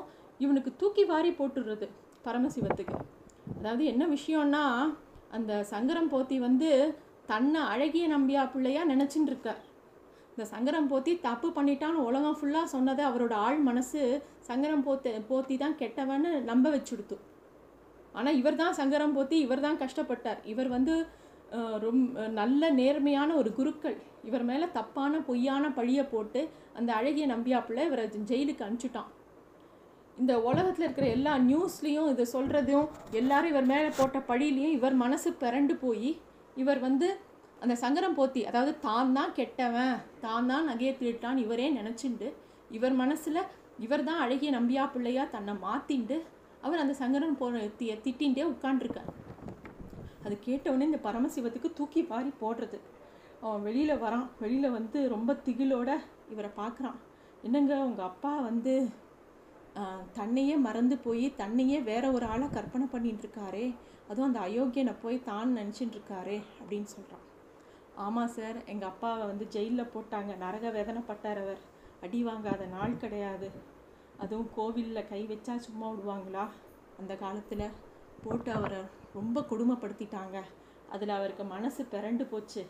இவனுக்கு 0.43 0.71
தூக்கி 0.81 1.03
வாரி 1.11 1.31
போட்டுடுறது 1.39 1.87
பரமசிவத்துக்கு. 2.25 2.97
அதாவது 3.59 3.83
என்ன 3.91 4.03
விஷயம்னா 4.15 4.63
அந்த 5.37 5.53
சங்கரம் 5.73 6.11
போத்தி 6.13 6.37
வந்து 6.47 6.69
தன்னை 7.31 7.61
அழகிய 7.73 8.05
நம்பியா 8.15 8.41
பிள்ளையா 8.53 8.81
நினச்சின்னு 8.91 9.31
இருக்கார். 9.31 9.61
இந்த 10.33 10.45
சங்கரம் 10.53 10.89
போத்தி 10.91 11.11
தப்பு 11.27 11.47
பண்ணிட்டான்னு 11.57 12.05
உலகம் 12.09 12.37
ஃபுல்லாக 12.39 12.71
சொன்னதை 12.73 13.03
அவரோட 13.09 13.33
ஆள் 13.47 13.59
மனசு 13.69 14.01
சங்கரம் 14.49 14.85
போத்தி 14.87 15.11
போத்தி 15.31 15.55
தான் 15.63 15.77
கெட்டவன்னு 15.81 16.31
நம்ப 16.49 16.69
வச்சுடுத்து. 16.75 17.17
ஆனால் 18.17 18.37
இவர் 18.41 18.59
தான் 18.63 18.75
சங்கரம் 18.79 19.15
போத்தி 19.17 19.37
இவர் 19.45 19.63
தான் 19.67 19.79
கஷ்டப்பட்டார். 19.83 20.41
இவர் 20.53 20.69
வந்து 20.75 20.95
ரொம்ப 21.85 22.27
நல்ல 22.39 22.69
நேர்மையான 22.79 23.29
ஒரு 23.41 23.49
குருக்கள். 23.59 23.97
இவர் 24.23 24.45
மேலே 24.49 24.67
தப்பான 24.77 25.19
பொய்யான 25.27 25.65
பழியை 25.69 26.05
போட்டு 26.13 26.41
அந்த 26.79 26.89
அழகிய 26.99 27.25
நம்பியாப்புல 27.33 27.85
இவரை 27.89 28.05
ஜெயிலுக்கு 28.31 28.65
அனுப்பிச்சுட்டான். 28.67 29.11
இந்த 30.17 30.33
உலகத்தில் 30.49 30.85
இருக்கிற 30.85 31.07
எல்லா 31.15 31.31
நியூஸ்லேயும் 31.47 32.09
இதை 32.11 32.25
சொல்கிறதையும் 32.33 32.89
எல்லாரும் 33.11 33.51
இவர் 33.53 33.71
மேலே 33.71 33.89
போட்ட 33.97 34.19
பழியிலையும் 34.29 34.75
இவர் 34.77 34.95
மனசு 35.01 35.29
பிறண்டு 35.41 35.73
போய் 35.75 36.11
இவர் 36.55 36.79
வந்து 36.79 37.07
அந்த 37.63 37.75
சங்கரம் 37.83 38.17
போத்தி 38.17 38.41
அதாவது 38.45 38.71
தான் 38.79 39.13
தான் 39.17 39.35
கெட்டவன் 39.39 39.95
தான் 40.21 40.47
தான் 40.51 40.67
நகையை 40.69 40.93
திருட்டான் 40.97 41.37
இவரே 41.37 41.67
நினச்சிண்டு 41.79 42.29
இவர் 42.69 42.95
மனசில் 43.01 43.41
இவர் 43.79 44.03
தான் 44.03 44.23
அழகிய 44.25 44.51
நம்பியா 44.51 44.83
பிள்ளையா 44.93 45.25
தன்னை 45.31 45.55
மாற்றிண்டு 45.63 46.17
அவர் 46.61 46.83
அந்த 46.83 46.95
சங்கரன் 47.01 47.39
போ 47.41 47.47
தி 47.79 47.87
திட்டின்ண்டே 48.05 48.45
உட்காண்டிருக்கார் 48.49 49.11
அது 50.25 50.35
கேட்டவுடனே 50.47 50.85
இந்த 50.89 50.99
பரமசிவத்துக்கு 51.07 51.69
தூக்கி 51.79 52.01
வாரி 52.11 52.31
போடுறது. 52.43 52.77
அவன் 53.45 53.65
வெளியில் 53.67 54.01
வரான். 54.03 54.27
வெளியில் 54.43 54.75
வந்து 54.77 54.99
ரொம்ப 55.15 55.33
திகிலோட 55.47 55.89
இவரை 56.33 56.51
பார்க்குறான். 56.61 56.99
என்னங்க 57.47 57.73
உங்கள் 57.87 58.09
அப்பா 58.11 58.33
வந்து 58.49 58.73
தன்னையே 60.17 60.55
மறந்து 60.65 60.95
போய் 61.05 61.25
தன்னையே 61.41 61.77
வேற 61.89 62.03
ஒரு 62.17 62.25
ஆளை 62.33 62.47
கற்பனை 62.49 62.85
பண்ணிட்டு 62.93 63.23
இருக்காரே 63.25 63.65
அதுவும் 64.09 64.27
அந்த 64.27 64.39
அயோக்கியனை 64.47 64.93
போய் 65.01 65.17
தான் 65.29 65.49
நினச்சிட்டு 65.57 65.95
இருக்காரே 65.97 66.37
அப்படின்னு 66.59 66.89
சொல்கிறான் 66.93 67.23
ஆமாம் 68.05 68.31
சார் 68.35 68.57
எங்கள் 68.71 68.89
அப்பாவை 68.91 69.23
வந்து 69.31 69.45
ஜெயிலில் 69.55 69.91
போட்டாங்க. 69.93 70.31
நரக 70.43 70.69
வேதனைப்பட்டார் 70.77 71.39
அவர். 71.43 71.61
அடி 72.05 72.19
வாங்காத 72.25 72.63
நாள் 72.73 72.93
கிடையாது. 73.03 73.47
அதுவும் 74.23 74.49
கோவிலில் 74.57 75.09
கை 75.11 75.21
வச்சா 75.31 75.53
சும்மா 75.67 75.87
விடுவாங்களா? 75.91 76.45
அந்த 76.99 77.13
காலத்தில் 77.23 77.73
போட்டு 78.23 78.51
அவரை 78.57 78.81
ரொம்ப 79.17 79.41
கொடுமைப்படுத்திட்டாங்க 79.49 80.37
அதில் 80.95 81.13
அவருக்கு 81.17 81.43
மனசு 81.55 81.81
பிறண்டு 81.93 82.23
போச்சு. 82.31 82.63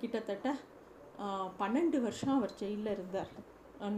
கிட்டத்தட்ட 0.00 0.48
பன்னெண்டு 1.60 1.98
வருஷம் 2.06 2.36
அவர் 2.38 2.58
ஜெயிலில் 2.62 2.94
இருந்தார். 2.96 3.30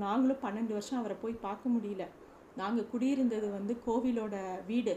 நாங்களும் 0.05 0.43
பன்னெண்டு 0.45 0.73
வருஷம் 0.77 1.01
அவரை 1.01 1.17
போய் 1.23 1.43
பார்க்க 1.47 1.75
முடியல. 1.77 2.05
நாங்கள் 2.61 2.91
குடியிருந்தது 2.93 3.49
வந்து 3.59 3.75
கோவிலோட 3.87 4.37
வீடு. 4.71 4.95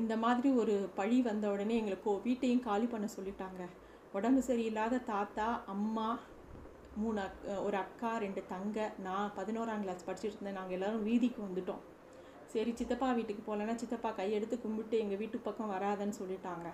இந்த 0.00 0.14
மாதிரி 0.24 0.48
ஒரு 0.62 0.74
பழி 0.98 1.18
வந்த 1.28 1.44
உடனே 1.54 1.74
எங்களை 1.80 1.96
கோ 2.04 2.12
வீட்டையும் 2.26 2.66
காலி 2.68 2.86
பண்ண 2.92 3.06
சொல்லிட்டாங்க. 3.16 3.62
உடம்பு 4.18 4.40
சரியில்லாத 4.48 5.02
தாத்தா 5.12 5.46
அம்மா 5.74 6.08
மூணு 7.02 7.18
அக் 7.24 7.40
ஒரு 7.66 7.76
அக்கா 7.84 8.10
ரெண்டு 8.24 8.42
தங்க 8.52 8.78
நான் 9.06 9.32
பதினோராம் 9.38 9.82
கிளாஸ் 9.84 10.06
படிச்சுட்டு 10.08 10.36
இருந்தேன். 10.36 10.58
நாங்கள் 10.58 10.76
எல்லோரும் 10.76 11.06
வீதிக்கு 11.08 11.40
வந்துட்டோம். 11.46 11.82
சரி 12.54 12.72
சித்தப்பா 12.78 13.06
வீட்டுக்கு 13.18 13.42
போகலன்னா 13.46 13.74
சித்தப்பா 13.82 14.10
கையெடுத்து 14.18 14.56
கும்பிட்டு 14.64 14.96
எங்கள் 15.04 15.20
வீட்டு 15.22 15.38
பக்கம் 15.46 15.72
வராதன்னு 15.74 16.14
சொல்லிட்டாங்க. 16.18 16.66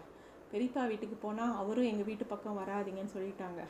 பெரியப்பா 0.51 0.83
வீட்டுக்கு 0.91 1.17
போனால் 1.23 1.55
அவரும் 1.61 1.89
எங்கள் 1.91 2.09
வீட்டு 2.09 2.25
பக்கம் 2.33 2.59
வராதீங்கன்னு 2.61 3.15
சொல்லிட்டாங்க. 3.15 3.61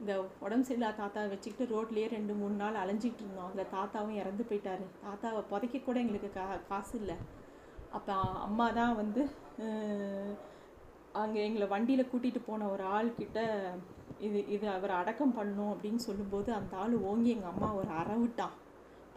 இந்த 0.00 0.12
உடம்பு 0.44 0.66
சரியில்லா 0.68 0.90
தாத்தாவை 1.00 1.28
வச்சுக்கிட்டு 1.32 1.70
ரோட்லேயே 1.74 2.08
ரெண்டு 2.16 2.32
மூணு 2.40 2.54
நாள் 2.62 2.80
அலைஞ்சிட்டு 2.82 3.22
இருந்தோம். 3.24 3.48
அந்த 3.52 3.64
தாத்தாவும் 3.76 4.18
இறந்து 4.22 4.44
போயிட்டாரு. 4.50 4.86
தாத்தாவை 5.04 5.40
புதைக்க 5.52 5.80
கூட 5.86 5.96
எங்களுக்கு 6.04 6.30
கா 6.36 6.44
காசு 6.70 6.94
இல்லை. 7.00 7.16
அப்போ 7.96 8.14
அம்மா 8.46 8.68
தான் 8.80 8.94
வந்து 9.02 9.22
அங்கே 11.22 11.40
எங்களை 11.48 11.66
வண்டியில் 11.74 12.10
கூட்டிகிட்டு 12.10 12.40
போன 12.48 12.66
ஒரு 12.74 12.84
ஆள்கிட்ட 12.96 13.40
இது 14.26 14.38
இது 14.54 14.66
அவர் 14.76 14.98
அடக்கம் 15.00 15.36
பண்ணும் 15.38 15.72
அப்படின்னு 15.74 16.00
சொல்லும்போது 16.08 16.50
அந்த 16.60 16.72
ஆள் 16.82 16.94
ஓங்கி 17.10 17.30
எங்கள் 17.36 17.52
அம்மா 17.54 17.68
ஒரு 17.80 17.90
அறவிட்டான் 18.00 18.54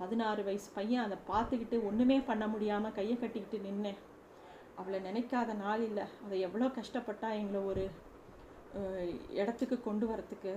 பதினாறு 0.02 0.42
வயசு 0.48 0.70
பையன் 0.78 1.06
அதை 1.06 1.18
பார்த்துக்கிட்டு 1.32 1.78
ஒன்றுமே 1.90 2.18
பண்ண 2.30 2.46
முடியாமல் 2.54 2.96
கையை 3.00 3.16
கட்டிக்கிட்டு 3.18 3.58
நின்னேன். 3.66 4.00
அவளை 4.80 5.00
நினைக்காத 5.08 5.54
நாள் 5.64 5.84
இல்லை. 5.90 6.06
அதை 6.26 6.38
எவ்வளோ 6.48 6.68
கஷ்டப்பட்டா 6.78 7.30
எங்களை 7.42 7.62
ஒரு 7.72 7.84
இடத்துக்கு 9.42 9.78
கொண்டு 9.88 10.06
வரத்துக்கு. 10.12 10.54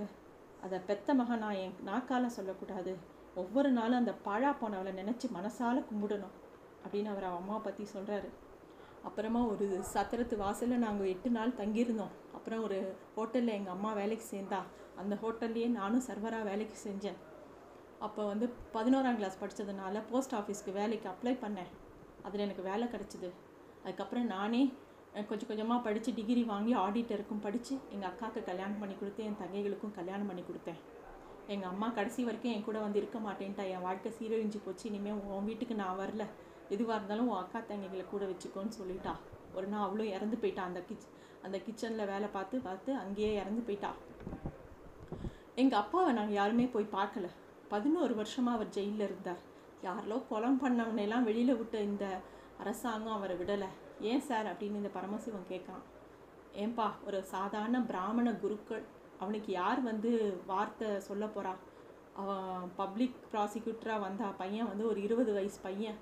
அதை 0.65 0.77
பெத்த 0.89 1.13
மகன் 1.19 1.43
நான் 1.43 1.59
என் 1.63 1.75
நாக்கால 1.89 2.29
சொல்லக்கூடாது. 2.37 2.93
ஒவ்வொரு 3.41 3.69
நாளும் 3.77 3.99
அந்த 4.01 4.13
பாழா 4.27 4.51
போனவளை 4.61 4.91
நினச்சி 5.01 5.27
மனசால் 5.37 5.87
கும்பிடணும் 5.89 6.35
அப்படின்னு 6.83 7.11
அவர் 7.13 7.27
அவன் 7.29 7.41
அம்மா 7.41 7.57
பற்றி 7.67 7.85
சொல்கிறாரு 7.93 8.29
அப்புறமா 9.07 9.41
ஒரு 9.53 9.65
சத்திரத்து 9.93 10.35
வாசலில் 10.43 10.83
நாங்கள் 10.85 11.11
எட்டு 11.13 11.29
நாள் 11.37 11.57
தங்கியிருந்தோம். 11.59 12.13
அப்புறம் 12.37 12.63
ஒரு 12.67 12.77
ஹோட்டலில் 13.15 13.57
எங்கள் 13.57 13.75
அம்மா 13.75 13.91
வேலைக்கு 13.99 14.25
சேர்ந்தா. 14.33 14.61
அந்த 15.01 15.13
ஹோட்டல்லையே 15.23 15.67
நானும் 15.79 16.05
சர்வராக 16.07 16.47
வேலைக்கு 16.51 16.77
செஞ்சேன். 16.87 17.19
அப்போ 17.99 18.21
வந்து 18.25 18.45
பதினோராம் 18.73 19.17
கிளாஸ் 19.19 19.41
படித்ததுனால 19.41 20.01
போஸ்ட் 20.09 20.35
ஆஃபீஸ்க்கு 20.35 20.71
வேலைக்கு 20.79 21.07
அப்ளை 21.11 21.33
பண்ணேன். 21.43 21.71
அதில் 22.23 22.43
எனக்கு 22.45 22.63
வேலை 22.71 22.87
கிடச்சிது. 22.87 23.29
அதுக்கப்புறம் 23.83 24.25
நானே 24.25 24.73
கொஞ்சம் 25.29 25.49
கொஞ்சமாக 25.49 25.81
படித்து 25.81 26.13
டிகிரி 26.13 26.43
வாங்கி 26.43 26.75
ஆடிட்டருக்கும் 26.75 27.43
படித்து 27.45 27.73
எங்கள் 27.93 28.09
அக்காவுக்கு 28.09 28.41
கல்யாணம் 28.49 28.79
பண்ணி 28.79 28.95
கொடுத்து 29.01 29.23
என் 29.23 29.37
தங்கைகளுக்கும் 29.43 29.93
கல்யாணம் 29.99 30.29
பண்ணி 30.31 30.43
கொடுத்தேன். 30.47 30.79
எங்கள் 31.53 31.69
அம்மா 31.69 31.87
கடைசி 31.97 32.23
வரைக்கும் 32.23 32.53
என் 32.55 32.65
கூட 32.67 32.79
வந்து 32.85 32.99
இருக்க 33.01 33.19
மாட்டேன்ட்டா. 33.27 33.63
என் 33.73 33.85
வாழ்க்கை 33.87 34.11
சீரழிஞ்சு 34.17 34.59
போச்சு. 34.65 34.85
இனிமேல் 34.89 35.21
உன் 35.35 35.47
வீட்டுக்கு 35.49 35.75
நான் 35.75 35.99
வரல. 35.99 36.25
எதுவாக 36.69 36.97
இருந்தாலும் 36.99 37.27
உன் 37.31 37.41
அக்கா 37.43 37.59
தங்கைகளை 37.71 38.05
கூட 38.11 38.25
வச்சுக்கோன்னு 38.31 38.73
சொல்லிட்டா. 38.79 39.13
ஒரு 39.57 39.67
நாள் 39.67 39.85
அவளும் 39.87 40.13
இறந்து 40.15 40.37
போயிட்டா. 40.43 40.63
அந்த 40.63 40.81
கிச் 40.89 41.07
அந்த 41.45 41.57
கிச்சனில் 41.65 42.09
வேலை 42.13 42.27
பார்த்து 42.35 42.59
பார்த்து 42.67 42.91
அங்கேயே 43.03 43.33
இறந்து 43.41 43.61
போயிட்டா. 43.61 43.91
எங்கள் 45.63 45.79
அப்பாவை 45.81 46.13
நாங்கள் 46.19 46.37
யாருமே 46.41 46.65
போய் 46.75 46.95
பார்க்கல. 46.99 47.27
பதினோரு 47.75 48.13
வருஷமாக 48.21 48.57
அவர் 48.57 48.75
ஜெயிலில் 48.75 49.07
இருந்தார். 49.07 49.41
யாரோ 49.87 50.17
கொலம் 50.29 50.61
பண்ணவனையெல்லாம் 50.61 51.27
வெளியில் 51.29 51.57
விட்ட 51.59 51.77
இந்த 51.89 52.05
அரசாங்கம் 52.61 53.17
அவரை 53.17 53.35
விடலை. 53.41 53.69
ஏன் 54.11 54.25
சார் 54.27 54.47
அப்படின்னு 54.51 54.79
இந்த 54.81 54.91
பரமசிவன் 54.97 55.51
கேட்கான் 55.51 55.83
ஏன்பா 56.63 56.85
ஒரு 57.07 57.19
சாதாரண 57.31 57.77
பிராமண 57.89 58.27
குருக்கள் 58.43 58.83
அவனுக்கு 59.23 59.49
யார் 59.61 59.79
வந்து 59.89 60.11
வார்த்தை 60.51 60.89
சொல்ல 61.07 61.25
போகிறா 61.35 61.53
அவன் 62.21 62.69
பப்ளிக் 62.79 63.17
ப்ராசிக்யூட்டராக 63.31 64.03
வந்தா 64.05 64.27
பையன் 64.41 64.69
வந்து 64.71 64.85
ஒரு 64.91 64.99
இருபது 65.07 65.31
வயசு 65.37 65.59
பையன் 65.67 65.97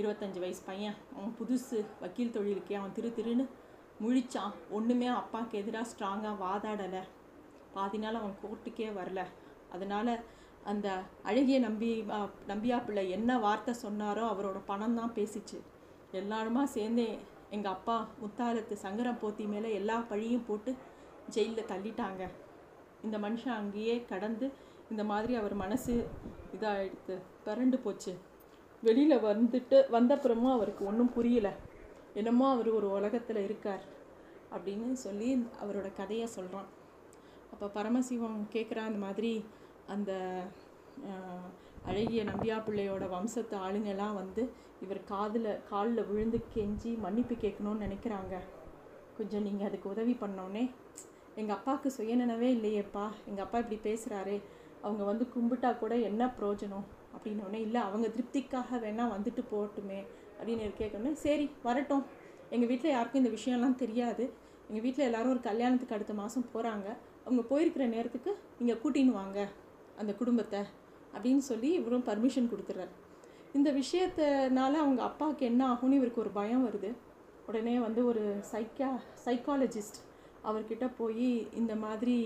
இருபத்தஞ்சி 0.00 0.40
வயசு 0.44 0.62
பையன். 0.70 0.96
அவன் 1.16 1.34
புதுசு 1.40 1.78
வக்கீல் 2.02 2.34
தொழிலுக்கே 2.36 2.78
அவன் 2.80 2.96
திரு 2.96 3.10
திருன்னு 3.18 3.46
முழிச்சான். 4.04 4.54
ஒன்றுமே 4.78 5.08
அப்பாவுக்கு 5.20 5.60
எதிராக 5.62 5.90
ஸ்ட்ராங்காக 5.92 6.36
வாதாடலை. 6.44 7.02
பாதி 7.76 8.00
நாள் 8.04 8.20
அவன் 8.20 8.36
கோர்ட்டுக்கே 8.42 8.90
வரல. 9.00 9.22
அதனால் 9.76 10.12
அந்த 10.70 10.88
அழகிய 11.28 11.58
நம்பி 11.66 11.90
நம்பியா 12.52 12.78
பிள்ளை 12.86 13.02
என்ன 13.16 13.38
வார்த்தை 13.44 13.72
சொன்னாரோ 13.82 14.24
அவரோட 14.32 14.58
பணம் 14.70 14.96
தான் 15.00 15.14
பேசிச்சு. 15.18 15.58
எல்லாருமா 16.20 16.62
சேர்ந்து 16.76 17.06
எங்கள் 17.56 17.74
அப்பா 17.76 17.96
முத்தாரத்து 18.22 18.74
சங்கரம் 18.84 19.20
போத்தி 19.22 19.44
மேலே 19.52 19.68
எல்லா 19.80 19.96
பழியும் 20.10 20.46
போட்டு 20.48 20.70
ஜெயிலில் 21.34 21.70
தள்ளிட்டாங்க. 21.72 22.22
இந்த 23.06 23.16
மனுஷன் 23.24 23.58
அங்கேயே 23.60 23.94
கடந்து 24.12 24.46
இந்த 24.92 25.02
மாதிரி 25.10 25.32
அவர் 25.40 25.54
மனசு 25.64 25.94
இதாகிடுது 26.56 27.16
பரண்டு 27.46 27.78
போச்சு. 27.84 28.12
வெளியில் 28.82 29.24
வந்துட்டு 29.30 29.78
வந்தப்புறமும் 29.96 30.54
அவருக்கு 30.56 30.82
ஒன்றும் 30.90 31.14
புரியலை. 31.16 31.52
என்னமோ 32.20 32.44
அவர் 32.54 32.68
ஒரு 32.78 32.88
உலகத்தில் 32.98 33.40
இருக்கார் 33.46 33.84
அப்படின்னு 34.56 34.98
சொல்லி 35.06 35.30
அவரோட 35.62 35.88
கதையை 36.00 36.26
சொல்கிறான் 36.36 36.68
அப்போ 37.52 37.66
பரமசிவம் 37.76 38.38
கேட்குறான் 38.54 38.88
அந்த 38.90 39.00
மாதிரி 39.06 39.32
அந்த 39.94 40.12
அழகிய 41.90 42.22
நம்பியா 42.30 42.56
பிள்ளையோட 42.66 43.04
வம்சத்து 43.14 43.54
ஆளுங்கெல்லாம் 43.66 44.16
வந்து 44.20 44.42
இவர் 44.84 45.00
காதில் 45.10 45.50
காலில் 45.70 46.08
விழுந்து 46.08 46.38
கெஞ்சி 46.54 46.90
மன்னிப்பு 47.04 47.34
கேட்கணும்னு 47.44 47.84
நினைக்கிறாங்க. 47.86 48.34
கொஞ்சம் 49.18 49.44
நீங்கள் 49.46 49.68
அதுக்கு 49.68 49.92
உதவி 49.94 50.14
பண்ணோன்னே 50.22 50.64
எங்கள் 51.40 51.56
அப்பாவுக்கு 51.56 51.88
சுயநினைவே 51.96 52.48
இல்லையேப்பா. 52.56 53.04
எங்கள் 53.28 53.44
அப்பா 53.44 53.58
இப்படி 53.62 53.78
பேசுகிறாரே 53.88 54.36
அவங்க 54.86 55.02
வந்து 55.10 55.24
கும்பிட்டா 55.34 55.70
கூட 55.82 55.94
என்ன 56.08 56.22
பிரயோஜனம்? 56.38 56.86
அப்படின்னோடனே 57.14 57.60
இல்லை 57.66 57.80
அவங்க 57.88 58.06
திருப்திக்காக 58.16 58.78
வேணால் 58.84 59.12
வந்துட்டு 59.14 59.42
போகட்டுமே 59.52 60.00
அப்படின்னு 60.38 60.66
கேட்கணுன்னே 60.80 61.12
சரி 61.26 61.46
வரட்டும். 61.68 62.04
எங்கள் 62.54 62.70
வீட்டில் 62.72 62.94
யாருக்கும் 62.94 63.22
இந்த 63.22 63.32
விஷயம்லாம் 63.38 63.80
தெரியாது. 63.84 64.24
எங்கள் 64.68 64.84
வீட்டில் 64.86 65.08
எல்லாரும் 65.08 65.32
ஒரு 65.34 65.42
கல்யாணத்துக்கு 65.48 65.96
அடுத்த 65.96 66.14
மாதம் 66.20 66.50
போகிறாங்க 66.54 66.88
அவங்க 67.24 67.42
போயிருக்கிற 67.50 67.86
நேரத்துக்கு 67.96 68.30
நீங்கள் 68.58 68.80
கூட்டின்னு 68.82 69.18
வாங்க. 69.20 69.38
அந்த 69.98 70.12
குடும்பத்தை 70.20 70.60
அப்படின்னு 71.14 71.42
சொல்லி 71.50 71.70
இவரும் 71.80 72.06
பர்மிஷன் 72.08 72.50
கொடுத்துட்றாரு 72.52 72.94
இந்த 73.56 73.68
விஷயத்தினால 73.72 74.74
அவங்க 74.82 75.00
அப்பாவுக்கு 75.02 75.44
என்ன 75.46 75.62
ஆகும்னு 75.72 75.98
இவருக்கு 76.00 76.22
ஒரு 76.24 76.32
பயம் 76.38 76.64
வருது. 76.66 76.90
உடனே 77.46 77.74
வந்து 77.78 78.00
ஒரு 78.06 78.22
சைக்கா 78.52 78.88
சைக்காலஜிஸ்ட் 79.24 79.98
அவர்கிட்ட 80.44 80.86
போய் 80.98 81.30
இந்த 81.60 81.74
மாதிரி 81.84 82.16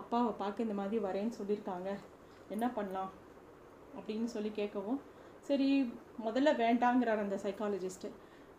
அப்பாவை 0.00 0.32
பார்க்க 0.42 0.66
இந்த 0.66 0.76
மாதிரி 0.80 0.98
வரேன்னு 1.06 1.32
சொல்லியிருக்காங்க. 1.40 1.88
என்ன 2.48 2.66
பண்ணலாம்? 2.76 3.10
அப்படின்னு 3.98 4.28
சொல்லி 4.34 4.50
கேட்கவும் 4.56 5.00
சரி 5.48 5.68
முதல்ல 6.26 6.50
வேண்டாங்கிறார் 6.62 7.24
அந்த 7.24 7.38
சைக்காலஜிஸ்ட்டு 7.44 8.10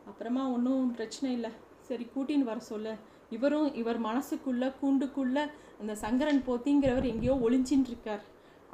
அப்புறமா 0.10 0.44
ஒன்றும் 0.56 0.92
பிரச்சனை 0.98 1.30
இல்லை. 1.38 1.52
சரி 1.90 2.06
கூட்டின்னு 2.16 2.50
வர 2.52 2.60
சொல்ல. 2.72 2.96
இவரும் 3.36 3.70
இவர் 3.82 4.00
மனசுக்குள்ளே 4.08 4.70
கூண்டுக்குள்ளே 4.82 5.44
அந்த 5.82 5.94
சங்கரன் 6.04 6.42
போத்திங்கிறவர் 6.48 7.12
எங்கேயோ 7.12 7.36
ஒளிஞ்சின்னு 7.46 7.90
இருக்கார் 7.92 8.24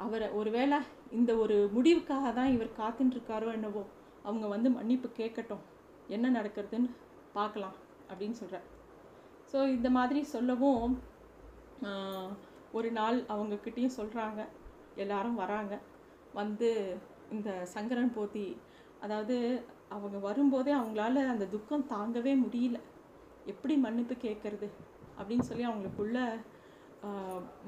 அவரை 0.04 0.28
ஒருவேளை 0.38 0.78
இந்த 1.18 1.30
ஒரு 1.42 1.56
முடிவுக்காக 1.76 2.32
தான் 2.38 2.52
இவர் 2.56 2.78
காத்துட்டுருக்காரோ 2.80 3.48
என்னவோ 3.56 3.82
அவங்க 4.24 4.46
வந்து 4.54 4.68
மன்னிப்பு 4.76 5.08
கேட்கட்டும். 5.20 5.62
என்ன 6.14 6.26
நடக்கிறதுன்னு 6.38 6.90
பார்க்கலாம் 7.36 7.76
அப்படின்னு 8.10 8.36
சொல்கிறார் 8.40 8.66
ஸோ 9.52 9.58
இந்த 9.76 9.88
மாதிரி 9.98 10.20
சொல்லவும் 10.34 10.94
ஒரு 12.78 12.88
நாள் 12.98 13.18
அவங்கக்கிட்டேயும் 13.34 13.96
சொல்கிறாங்க 13.98 14.40
எல்லாரும் 15.02 15.40
வராங்க. 15.42 15.74
வந்து 16.38 16.68
இந்த 17.36 17.50
சங்கரன் 17.74 18.14
போத்தி 18.16 18.46
அதாவது 19.04 19.36
அவங்க 19.96 20.16
வரும்போதே 20.28 20.72
அவங்களால 20.78 21.24
அந்த 21.32 21.44
துக்கம் 21.54 21.90
தாங்கவே 21.94 22.32
முடியல. 22.44 22.78
எப்படி 23.52 23.74
மன்னிப்பு 23.86 24.14
கேட்குறது 24.26 24.68
அப்படின்னு 25.18 25.46
சொல்லி 25.48 25.64
அவங்களுக்குள்ள 25.68 26.18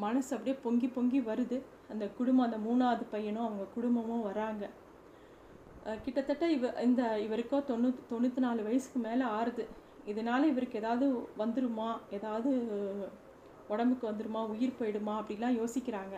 மனசு 0.05 0.31
அப்படியே 0.37 0.57
பொங்கி 0.65 0.89
பொங்கி 0.95 1.19
வருது. 1.29 1.59
அந்த 1.93 2.05
குடும்பம் 2.19 2.47
அந்த 2.47 2.59
மூணாவது 2.67 3.05
பையனும் 3.13 3.47
அவங்க 3.47 3.65
குடும்பமும் 3.77 4.27
வராங்க. 4.29 4.65
கிட்டத்தட்ட 6.05 6.45
இவ 6.57 6.73
இந்த 6.87 7.03
இவருக்கோ 7.27 7.59
தொண்ணூத் 7.71 8.03
தொண்ணூற்றி 8.11 8.41
நாலு 8.47 8.61
வயசுக்கு 8.69 8.99
மேலே 9.07 9.25
ஆறுது. 9.39 9.65
இதனால் 10.13 10.51
இவருக்கு 10.53 10.81
ஏதாவது 10.83 11.07
வந்துருமா? 11.43 11.89
ஏதாவது 12.17 12.51
உடம்புக்கு 13.75 14.05
வந்துருமா? 14.11 14.43
உயிர் 14.55 14.79
போயிடுமா? 14.81 15.15
அப்படிலாம் 15.21 15.59
யோசிக்கிறாங்க. 15.61 16.17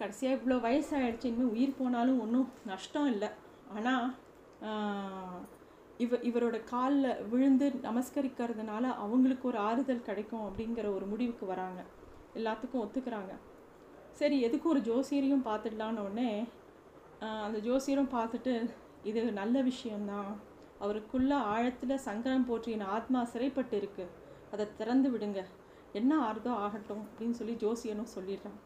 கடைசியாக 0.00 0.36
இவ்வளோ 0.38 0.56
வயசாகிடுச்சு 0.66 1.30
இனிமேல் 1.30 1.54
உயிர் 1.54 1.78
போனாலும் 1.78 2.20
ஒன்றும் 2.24 2.50
நஷ்டம் 2.70 3.08
இல்லை. 3.14 3.30
ஆனால் 3.76 4.06
இவ 6.04 6.16
இவரோட 6.30 6.56
காலில் 6.72 7.20
விழுந்து 7.30 7.66
நமஸ்கரிக்கிறதுனால 7.86 8.84
அவங்களுக்கு 9.04 9.44
ஒரு 9.50 9.58
ஆறுதல் 9.68 10.06
கிடைக்கும் 10.08 10.44
அப்படிங்கிற 10.48 10.86
ஒரு 10.96 11.06
முடிவுக்கு 11.12 11.44
வராங்க. 11.46 11.80
எல்லாத்துக்கும் 12.38 12.82
ஒத்துக்கிறாங்க. 12.84 13.32
சரி 14.20 14.36
எதுக்கு 14.46 14.66
ஒரு 14.68 14.80
ஜோசியரையும் 14.88 15.46
பார்த்துடலான்னு 15.48 16.04
உடனே 16.06 16.30
அந்த 17.46 17.58
ஜோசியரும் 17.68 18.12
பார்த்துட்டு 18.16 18.52
இது 19.10 19.20
நல்ல 19.40 19.62
விஷயம்தான். 19.70 20.30
அவருக்குள்ள 20.84 21.32
ஆழத்தில் 21.52 22.02
சங்கரம் 22.06 22.48
போற்றியின் 22.50 22.84
ஆத்மா 22.96 23.20
சிறைப்பட்டு 23.32 23.76
இருக்கு. 23.80 24.04
அதை 24.52 24.66
திறந்து 24.80 25.08
விடுங்க. 25.14 25.40
என்ன 25.98 26.12
ஆறுதோ 26.26 26.52
ஆகட்டும் 26.64 27.02
அப்படின்னு 27.06 27.38
சொல்லி 27.40 27.54
ஜோசியனும் 27.64 28.12
சொல்லிடுறான். 28.16 28.58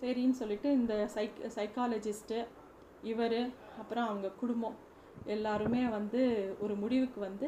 சரின்னு 0.00 0.38
சொல்லிட்டு 0.40 0.68
இந்த 0.78 0.94
சைக் 1.14 1.38
சைக்காலஜிஸ்ட்டு 1.56 2.38
இவர் 3.10 3.38
அப்புறம் 3.80 4.08
அவங்க 4.08 4.28
குடும்பம் 4.40 4.78
எல்லாருமே 5.34 5.82
வந்து 5.98 6.20
ஒரு 6.64 6.74
முடிவுக்கு 6.82 7.18
வந்து 7.28 7.46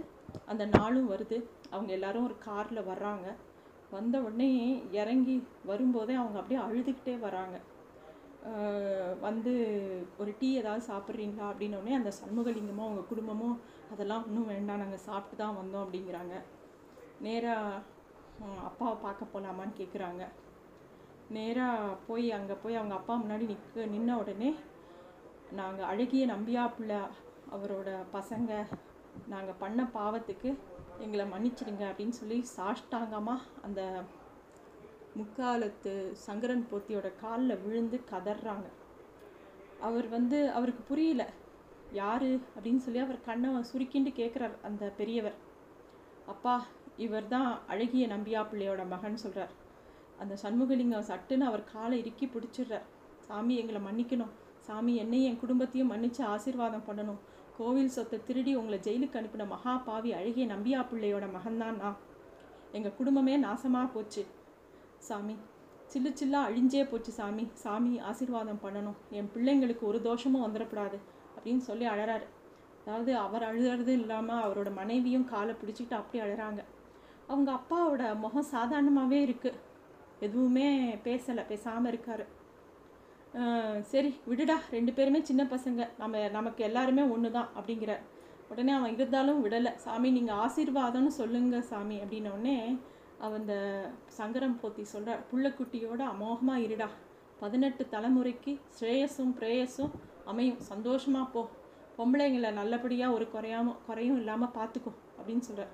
அந்த 0.52 0.64
நாளும் 0.76 1.10
வருது. 1.12 1.38
அவங்க 1.74 1.90
எல்லாரும் 1.98 2.26
ஒரு 2.28 2.36
காரில் 2.48 2.88
வர்றாங்க. 2.90 3.26
வந்த 3.94 4.16
உடனே 4.26 4.50
இறங்கி 5.00 5.36
வரும்போதே 5.70 6.14
அவங்க 6.22 6.38
அப்படியே 6.40 6.60
அழுதுகிட்டே 6.66 7.14
வராங்க. 7.26 7.56
வந்து 9.26 9.52
ஒரு 10.22 10.30
டீ 10.40 10.48
ஏதாவது 10.60 10.82
சாப்பிட்றீங்களா 10.88 11.44
அப்படின்னோடனே 11.50 11.92
அந்த 11.98 12.10
சண்முகலிங்கமும் 12.20 12.86
அவங்க 12.86 13.02
குடும்பமும் 13.12 13.56
அதெல்லாம் 13.92 14.24
ஒன்றும் 14.26 14.50
வேண்டாம் 14.52 14.82
நாங்கள் 14.82 15.06
சாப்பிட்டு 15.08 15.36
தான் 15.42 15.58
வந்தோம் 15.60 15.84
அப்படிங்கிறாங்க. 15.84 16.34
நேராக 17.26 17.82
அப்பாவை 18.68 18.94
பார்க்க 19.04 19.32
போகலாமான்னு 19.32 19.78
கேட்குறாங்க 19.80 20.22
நேராக 21.36 21.92
போய் 22.08 22.26
அங்கே 22.38 22.54
போய் 22.62 22.78
அவங்க 22.80 22.94
அப்பா 22.98 23.14
முன்னாடி 23.22 23.44
நிற்க 23.52 23.86
நின்ன 23.94 24.16
உடனே 24.22 24.50
நாங்கள் 25.60 25.88
அழகிய 25.90 26.24
நம்பியா 26.32 26.62
பிள்ளை 26.76 26.98
அவரோட 27.52 27.96
பசங்க 28.12 28.66
நாங்கள் 29.28 29.58
பண்ண 29.58 29.82
பாவத்துக்கு 29.94 30.54
எங்களை 30.98 31.26
மன்னிச்சிடுங்க 31.26 31.84
அப்படின்னு 31.90 32.08
சொல்லி 32.08 32.44
சாஷ்டாங்கமாக 32.56 33.48
அந்த 33.62 34.02
முக்காலத்து 35.16 36.12
சங்கரன் 36.12 36.68
போத்தியோட 36.72 37.12
காலில் 37.20 37.60
விழுந்து 37.60 38.00
கதறாங்க 38.10 38.68
அவர் 39.80 40.08
வந்து 40.08 40.50
அவருக்கு 40.50 40.82
புரியல 40.82 41.28
யார்? 41.92 42.22
அப்படின்னு 42.22 42.76
சொல்லி 42.76 42.98
அவர் 42.98 43.20
கண்ணை 43.20 43.50
சுருக்கிண்டு 43.50 44.10
கேட்குறார் 44.20 44.60
அந்த 44.62 44.92
பெரியவர். 44.96 45.34
அப்பா 46.26 46.66
இவர் 46.96 47.28
தான் 47.28 47.58
அழகிய 47.66 48.08
நம்பியா 48.08 48.40
பிள்ளையோட 48.50 48.88
மகன் 48.88 49.16
சொல்கிறார் 49.16 49.52
அந்த 50.18 50.36
சண்முகலிங்கம் 50.42 51.08
சட்டுன்னு 51.10 51.40
அவர் 51.40 51.72
காலை 51.72 51.98
இறுக்கி 51.98 52.26
பிடிச்சிடுறார். 52.26 52.82
சாமி 53.18 53.56
எங்களை 53.56 53.80
மன்னிக்கணும். 53.80 54.32
சாமி 54.66 54.92
என்னையும் 54.96 55.30
என் 55.30 55.40
குடும்பத்தையும் 55.40 55.90
மன்னிச்சு 55.92 56.22
ஆசீர்வாதம் 56.34 56.86
பண்ணணும். 56.88 57.20
கோவில் 57.58 57.94
சொத்தை 57.96 58.18
திருடி 58.28 58.52
உங்களை 58.54 58.78
ஜெயிலுக்கு 58.86 59.18
அனுப்பின 59.20 59.46
மகா 59.48 59.72
பாவி 59.86 60.12
அழகிய 60.12 60.46
நம்பியா 60.54 60.80
பிள்ளையோட 60.90 61.26
மகன்தான் 61.36 61.80
நான். 61.82 61.98
எங்கள் 62.72 62.96
குடும்பமே 62.98 63.34
நாசமாக 63.38 63.88
போச்சு. 63.94 64.22
சாமி 65.08 65.36
சில்லு 65.92 66.10
சில்லாக 66.20 66.48
அழிஞ்சே 66.48 66.82
போச்சு 66.90 67.12
சாமி. 67.12 67.44
சாமி 67.64 67.92
ஆசீர்வாதம் 68.10 68.62
பண்ணணும். 68.64 68.96
என் 69.10 69.30
பிள்ளைங்களுக்கு 69.34 69.84
ஒரு 69.90 69.98
தோஷமும் 70.02 70.44
வந்துடக்கூடாது 70.46 70.98
அப்படின்னு 71.36 71.62
சொல்லி 71.68 71.86
அழறாரு. 71.86 72.26
அதாவது 72.84 73.12
அவர் 73.16 73.44
அழுகிறது 73.48 73.92
இல்லாமல் 73.92 74.42
அவரோட 74.44 74.70
மனைவியும் 74.74 75.28
காலை 75.32 75.52
பிடிச்சிக்கிட்டு 75.60 76.00
அப்படி 76.00 76.18
அழுறாங்க. 76.24 76.62
அவங்க 77.26 77.50
அப்பாவோட 77.58 78.04
முகம் 78.24 78.50
சாதாரணமாகவே 78.54 79.20
இருக்குது 79.26 79.60
எதுவுமே 80.20 80.66
பேசலை 81.06 81.44
பேசாமல் 81.46 81.90
இருக்கார். 81.92 82.24
சரி 83.92 84.10
விடுடா. 84.30 84.56
ரெண்டு 84.74 84.92
பேருமே 84.96 85.20
சின்ன 85.28 85.42
பசங்க. 85.54 85.80
நம்ம 86.02 86.20
நமக்கு 86.36 86.60
எல்லாருமே 86.68 87.02
ஒன்று 87.14 87.30
தான் 87.36 87.48
அப்படிங்கிற. 87.58 87.92
உடனே 88.50 88.72
அவன் 88.78 88.94
இருந்தாலும் 88.96 89.40
விடலை. 89.44 89.72
சாமி 89.84 90.08
நீங்கள் 90.16 90.40
ஆசீர்வாதம்னு 90.44 91.12
சொல்லுங்க 91.20 91.60
சாமி 91.70 91.96
அப்படின்னோடனே 92.04 92.56
அவன் 93.24 93.40
இந்த 93.42 93.56
சங்கரம் 94.18 94.56
போத்தி 94.62 94.82
சொல்கிறார் 94.92 95.24
புள்ளக்குட்டியோட 95.30 96.00
அமோகமாக 96.12 96.64
இருடா. 96.66 96.88
பதினெட்டு 97.42 97.82
தலைமுறைக்கு 97.94 98.52
ஸ்ரேயஸும் 98.78 99.34
பிரேயஸும் 99.40 99.92
அமையும். 100.32 100.60
சந்தோஷமாக 100.70 101.26
போ. 101.34 101.42
பொம்பளைங்களை 101.98 102.50
நல்லபடியாக 102.60 103.16
ஒரு 103.16 103.26
குறையாம 103.34 103.74
குறையும் 103.88 104.18
இல்லாமல் 104.20 104.54
பார்த்துக்கோ 104.58 104.92
அப்படின்னு 105.18 105.46
சொல்கிறார் 105.48 105.72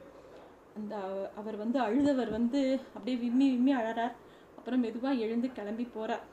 அந்த 0.79 0.95
அவர் 1.41 1.57
வந்து 1.63 1.79
அழுதவர் 1.87 2.31
வந்து 2.39 2.61
அப்படியே 2.97 3.17
விம்மி 3.25 3.47
விம்மி 3.55 3.73
அழறார். 3.81 4.15
அப்புறம் 4.59 4.83
மெதுவாக 4.87 5.23
எழுந்து 5.25 5.49
கிளம்பி 5.59 5.85
போகிறார் 5.95 6.25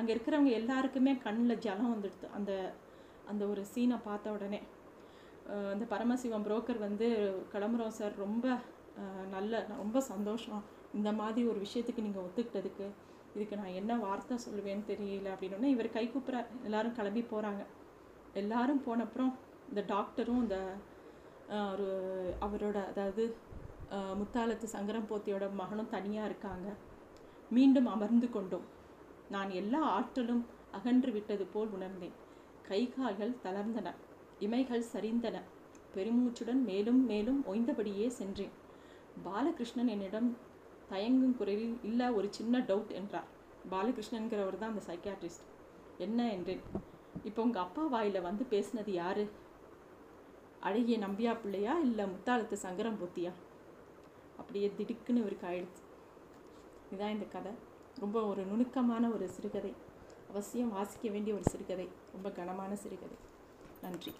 அங்கே 0.00 0.12
இருக்கிறவங்க 0.14 0.52
எல்லாருக்குமே 0.60 1.14
கண்ணில் 1.26 1.62
ஜலம் 1.66 1.92
வந்துடுது. 1.94 2.28
அந்த 2.38 2.52
அந்த 3.30 3.42
ஒரு 3.52 3.62
சீனை 3.72 3.96
பார்த்த 4.08 4.36
உடனே 4.36 4.60
அந்த 5.72 5.84
பரமசிவம் 5.92 6.44
புரோக்கர் 6.46 6.84
வந்து 6.86 7.06
கிளம்புறோம் 7.52 7.96
சார் 7.98 8.14
ரொம்ப 8.24 8.46
நல்ல 9.34 9.60
ரொம்ப 9.82 9.98
சந்தோஷம். 10.12 10.62
இந்த 10.98 11.10
மாதிரி 11.20 11.40
ஒரு 11.50 11.58
விஷயத்துக்கு 11.66 12.06
நீங்கள் 12.06 12.24
ஒத்துக்கிட்டதுக்கு 12.26 12.86
இதுக்கு 13.34 13.58
நான் 13.60 13.76
என்ன 13.80 13.92
வார்த்தை 14.04 14.36
சொல்லுவேன்னு 14.44 14.88
தெரியல 14.90 15.28
அப்படின்னோடனே 15.34 15.70
இவர் 15.74 15.88
கை 15.96 16.04
கூப்புறார். 16.14 16.48
எல்லாரும் 16.68 16.96
கிளம்பி 16.98 17.22
போகிறாங்க 17.32 17.62
எல்லாரும் 18.40 18.82
போனப்புறம் 18.86 19.32
இந்த 19.70 19.82
டாக்டரும் 19.92 20.42
இந்த 20.44 20.58
ஒரு 21.72 21.88
அவரோட 22.46 22.78
அதாவது 22.90 23.24
முத்தாலத்து 24.20 24.66
சங்கரம் 24.74 25.08
போத்தியோட 25.12 25.44
மகனும் 25.60 25.92
தனியாக 25.94 26.28
இருக்காங்க. 26.30 26.68
மீண்டும் 27.56 27.88
அமர்ந்து 27.94 28.28
கொண்டோம். 28.36 28.66
நான் 29.30 29.50
எல்லா 29.50 29.80
ஆற்றலும் 29.96 30.42
அகன்று 30.72 31.12
விட்டது 31.12 31.44
போல் 31.44 31.68
உணர்ந்தேன். 31.68 32.16
கை 32.68 32.80
கால்கள் 32.88 33.40
தளர்ந்தன. 33.44 33.88
இமைகள் 34.40 34.84
சரிந்தன. 34.92 35.36
பெருமூச்சுடன் 35.94 36.62
மேலும் 36.64 37.06
மேலும் 37.06 37.40
ஓய்ந்தபடியே 37.46 38.06
சென்றேன். 38.06 38.54
பாலகிருஷ்ணன் 39.24 39.90
என்னிடம் 39.94 40.36
தயங்கும் 40.90 41.36
குரலில் 41.36 41.78
இல்லை 41.82 42.08
ஒரு 42.08 42.28
சின்ன 42.30 42.60
டவுட் 42.60 42.92
என்றார். 43.00 43.28
பாலகிருஷ்ணன்கிறவர் 43.70 44.58
தான் 44.58 44.72
அந்த 44.72 44.84
சைக்கியாட்ரிஸ்ட் 44.90 45.46
என்ன 45.98 46.28
என்றேன். 46.32 46.62
இப்போ 47.24 47.42
உங்கள் 47.42 47.62
அப்பா 47.62 47.82
வாயில் 47.86 48.26
வந்து 48.28 48.44
பேசினது 48.50 48.92
யாரு? 49.02 49.24
அழகிய 50.60 50.98
நம்பியா 50.98 51.32
பிள்ளையா 51.42 51.74
இல்லை 51.78 52.04
முத்தாளத்து 52.04 52.56
சங்கரம் 52.66 53.00
பூத்தியா 53.00 53.32
அப்படியே 54.36 54.68
திடுக்குன்னு 54.78 55.22
இவருக்கு 55.22 55.46
ஆயிடுச்சு. 55.46 55.82
இதான் 56.94 57.14
இந்த 57.16 57.26
கதை. 57.34 57.52
ரொம்ப 58.00 58.26
ஒரு 58.26 58.44
நுணுக்கமான 58.44 59.08
ஒரு 59.08 59.28
சிறுகதை. 59.28 59.74
அவசியம் 60.28 60.72
வாசிக்க 60.72 61.08
வேண்டிய 61.08 61.34
ஒரு 61.34 61.44
சிறுகதை. 61.44 61.88
ரொம்ப 62.12 62.30
கனமான 62.30 62.76
சிறுகதை. 62.76 63.16
நன்றி. 63.82 64.14